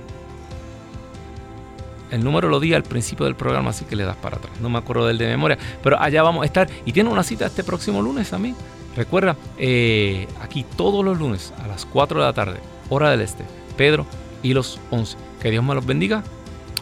[2.10, 4.52] el número lo di al principio del programa, así que le das para atrás.
[4.60, 6.68] No me acuerdo del de memoria, pero allá vamos a estar.
[6.84, 8.56] Y tiene una cita este próximo lunes también.
[8.96, 13.44] Recuerda, eh, aquí todos los lunes a las 4 de la tarde, hora del este,
[13.76, 14.06] Pedro
[14.42, 15.16] y los 11.
[15.40, 16.22] Que Dios me los bendiga.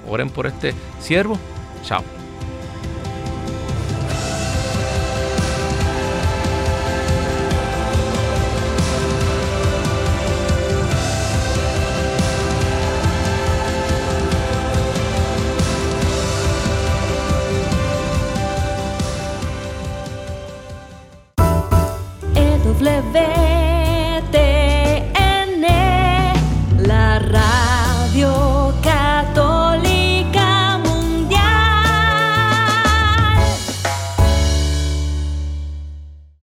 [0.08, 1.38] Oren por este siervo.
[1.82, 2.23] Chao.